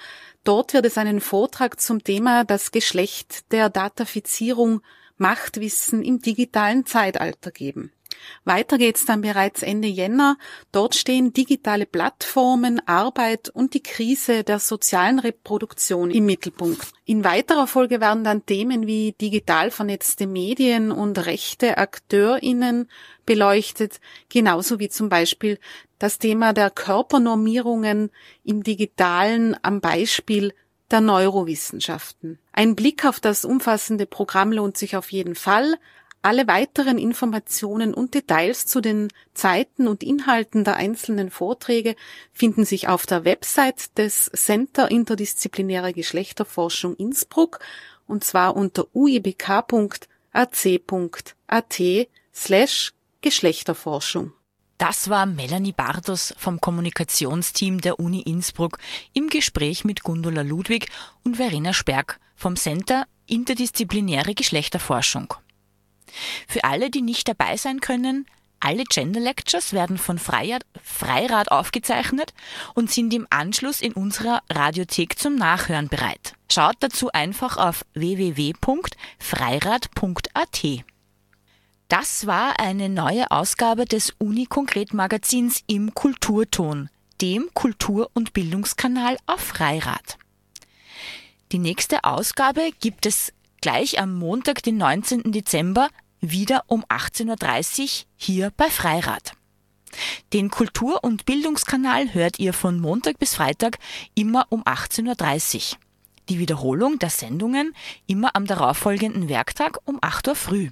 Dort 0.43 0.73
wird 0.73 0.85
es 0.85 0.97
einen 0.97 1.21
Vortrag 1.21 1.79
zum 1.79 2.03
Thema 2.03 2.43
das 2.43 2.71
Geschlecht 2.71 3.49
der 3.53 3.69
Datafizierung 3.69 4.81
Machtwissen 5.15 6.03
im 6.03 6.19
digitalen 6.19 6.85
Zeitalter 6.85 7.51
geben. 7.51 7.93
Weiter 8.43 8.77
geht's 8.77 9.05
dann 9.05 9.21
bereits 9.21 9.63
Ende 9.63 9.87
Jänner. 9.87 10.37
Dort 10.71 10.95
stehen 10.95 11.33
digitale 11.33 11.85
Plattformen, 11.85 12.81
Arbeit 12.87 13.49
und 13.49 13.73
die 13.73 13.83
Krise 13.83 14.43
der 14.43 14.59
sozialen 14.59 15.19
Reproduktion 15.19 16.11
im 16.11 16.25
Mittelpunkt. 16.25 16.87
In 17.05 17.23
weiterer 17.23 17.67
Folge 17.67 18.01
werden 18.01 18.23
dann 18.23 18.45
Themen 18.45 18.87
wie 18.87 19.13
digital 19.13 19.71
vernetzte 19.71 20.27
Medien 20.27 20.91
und 20.91 21.25
rechte 21.25 21.77
AkteurInnen 21.77 22.89
beleuchtet, 23.25 23.99
genauso 24.29 24.79
wie 24.79 24.89
zum 24.89 25.09
Beispiel 25.09 25.59
das 25.99 26.17
Thema 26.17 26.53
der 26.53 26.69
Körpernormierungen 26.69 28.11
im 28.43 28.63
Digitalen 28.63 29.55
am 29.61 29.81
Beispiel 29.81 30.53
der 30.91 31.01
Neurowissenschaften. 31.01 32.39
Ein 32.51 32.75
Blick 32.75 33.05
auf 33.05 33.19
das 33.19 33.45
umfassende 33.45 34.05
Programm 34.05 34.51
lohnt 34.51 34.77
sich 34.77 34.95
auf 34.95 35.11
jeden 35.11 35.35
Fall. 35.35 35.75
Alle 36.23 36.47
weiteren 36.47 36.99
Informationen 36.99 37.95
und 37.95 38.13
Details 38.13 38.67
zu 38.67 38.79
den 38.79 39.07
Zeiten 39.33 39.87
und 39.87 40.03
Inhalten 40.03 40.63
der 40.63 40.75
einzelnen 40.75 41.31
Vorträge 41.31 41.95
finden 42.31 42.63
sich 42.63 42.87
auf 42.87 43.07
der 43.07 43.25
Website 43.25 43.97
des 43.97 44.29
Center 44.35 44.91
Interdisziplinäre 44.91 45.93
Geschlechterforschung 45.93 46.95
Innsbruck 46.95 47.59
und 48.05 48.23
zwar 48.23 48.55
unter 48.55 48.85
uibk.ac.at 48.93 50.11
slash 52.33 52.93
Geschlechterforschung. 53.21 54.33
Das 54.77 55.09
war 55.09 55.25
Melanie 55.25 55.73
Bartos 55.73 56.33
vom 56.37 56.61
Kommunikationsteam 56.61 57.81
der 57.81 57.99
Uni 57.99 58.21
Innsbruck 58.21 58.77
im 59.13 59.27
Gespräch 59.27 59.85
mit 59.85 60.03
Gundula 60.03 60.43
Ludwig 60.43 60.87
und 61.23 61.37
Verena 61.37 61.73
Sperg 61.73 62.19
vom 62.35 62.55
Center 62.55 63.05
Interdisziplinäre 63.27 64.33
Geschlechterforschung. 64.33 65.35
Für 66.47 66.63
alle, 66.63 66.89
die 66.89 67.01
nicht 67.01 67.27
dabei 67.27 67.57
sein 67.57 67.79
können, 67.79 68.25
alle 68.63 68.83
Gender 68.83 69.19
Lectures 69.19 69.73
werden 69.73 69.97
von 69.97 70.19
Freirad, 70.19 70.63
Freirad 70.83 71.51
aufgezeichnet 71.51 72.33
und 72.75 72.91
sind 72.91 73.11
im 73.13 73.25
Anschluss 73.31 73.81
in 73.81 73.93
unserer 73.93 74.43
Radiothek 74.51 75.17
zum 75.17 75.35
Nachhören 75.35 75.87
bereit. 75.87 76.35
Schaut 76.49 76.75
dazu 76.79 77.11
einfach 77.11 77.57
auf 77.57 77.83
www.freirad.at. 77.95 80.85
Das 81.87 82.27
war 82.27 82.59
eine 82.59 82.87
neue 82.87 83.31
Ausgabe 83.31 83.85
des 83.85 84.13
Uni 84.19 84.45
Konkret 84.45 84.93
Magazins 84.93 85.63
im 85.65 85.95
Kulturton, 85.95 86.89
dem 87.19 87.49
Kultur- 87.53 88.11
und 88.13 88.33
Bildungskanal 88.33 89.17
auf 89.25 89.41
Freirad. 89.41 90.19
Die 91.51 91.59
nächste 91.59 92.03
Ausgabe 92.03 92.69
gibt 92.79 93.07
es 93.07 93.33
gleich 93.59 93.99
am 93.99 94.13
Montag, 94.13 94.61
den 94.63 94.77
19. 94.77 95.31
Dezember, 95.31 95.89
wieder 96.21 96.63
um 96.67 96.85
18.30 96.85 97.81
Uhr 97.81 97.89
hier 98.15 98.51
bei 98.55 98.69
Freirad. 98.69 99.33
Den 100.33 100.49
Kultur- 100.49 101.03
und 101.03 101.25
Bildungskanal 101.25 102.13
hört 102.13 102.39
ihr 102.39 102.53
von 102.53 102.79
Montag 102.79 103.19
bis 103.19 103.35
Freitag 103.35 103.77
immer 104.15 104.45
um 104.49 104.63
18.30 104.63 105.73
Uhr. 105.73 105.79
Die 106.29 106.39
Wiederholung 106.39 106.97
der 106.99 107.09
Sendungen 107.09 107.75
immer 108.07 108.33
am 108.35 108.45
darauffolgenden 108.45 109.27
Werktag 109.27 109.79
um 109.85 109.97
8 110.01 110.29
Uhr 110.29 110.35
früh. 110.35 110.69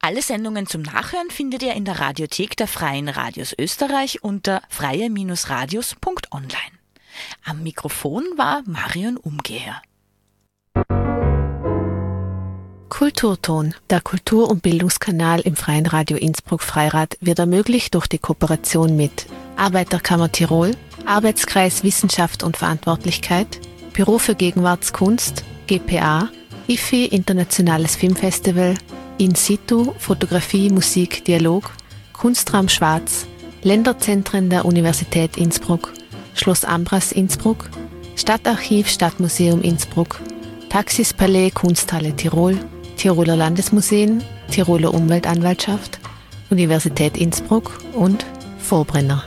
Alle 0.00 0.22
Sendungen 0.22 0.68
zum 0.68 0.82
Nachhören 0.82 1.30
findet 1.30 1.64
ihr 1.64 1.74
in 1.74 1.84
der 1.84 1.98
Radiothek 1.98 2.56
der 2.56 2.68
Freien 2.68 3.08
Radios 3.08 3.52
Österreich 3.58 4.22
unter 4.22 4.62
freie-radios.online. 4.68 6.78
Am 7.44 7.64
Mikrofon 7.64 8.24
war 8.36 8.62
Marion 8.64 9.16
Umgeher. 9.16 9.82
Kulturton, 12.88 13.74
der 13.90 14.00
Kultur- 14.00 14.50
und 14.50 14.62
Bildungskanal 14.62 15.40
im 15.40 15.56
Freien 15.56 15.86
Radio 15.86 16.16
Innsbruck 16.16 16.62
Freirad, 16.62 17.16
wird 17.20 17.38
ermöglicht 17.38 17.94
durch 17.94 18.06
die 18.06 18.18
Kooperation 18.18 18.96
mit 18.96 19.26
Arbeiterkammer 19.56 20.32
Tirol, 20.32 20.72
Arbeitskreis 21.04 21.84
Wissenschaft 21.84 22.42
und 22.42 22.56
Verantwortlichkeit, 22.56 23.60
Büro 23.92 24.18
für 24.18 24.34
Gegenwartskunst, 24.34 25.44
GPA, 25.66 26.30
IFI 26.66 27.06
Internationales 27.06 27.94
Filmfestival, 27.94 28.74
In 29.18 29.34
situ 29.34 29.92
Fotografie, 29.98 30.70
Musik, 30.70 31.24
Dialog, 31.24 31.70
Kunstraum 32.12 32.68
Schwarz, 32.68 33.26
Länderzentren 33.62 34.50
der 34.50 34.64
Universität 34.64 35.36
Innsbruck, 35.36 35.92
Schloss 36.34 36.64
Ambras 36.64 37.12
Innsbruck, 37.12 37.68
Stadtarchiv 38.16 38.88
Stadtmuseum 38.88 39.62
Innsbruck, 39.62 40.20
Taxis 40.68 41.12
Palais 41.12 41.50
Kunsthalle 41.50 42.14
Tirol, 42.16 42.58
Tiroler 42.98 43.36
Landesmuseen, 43.36 44.24
Tiroler 44.50 44.92
Umweltanwaltschaft, 44.92 46.00
Universität 46.50 47.16
Innsbruck 47.16 47.78
und 47.94 48.26
Vorbrenner. 48.58 49.24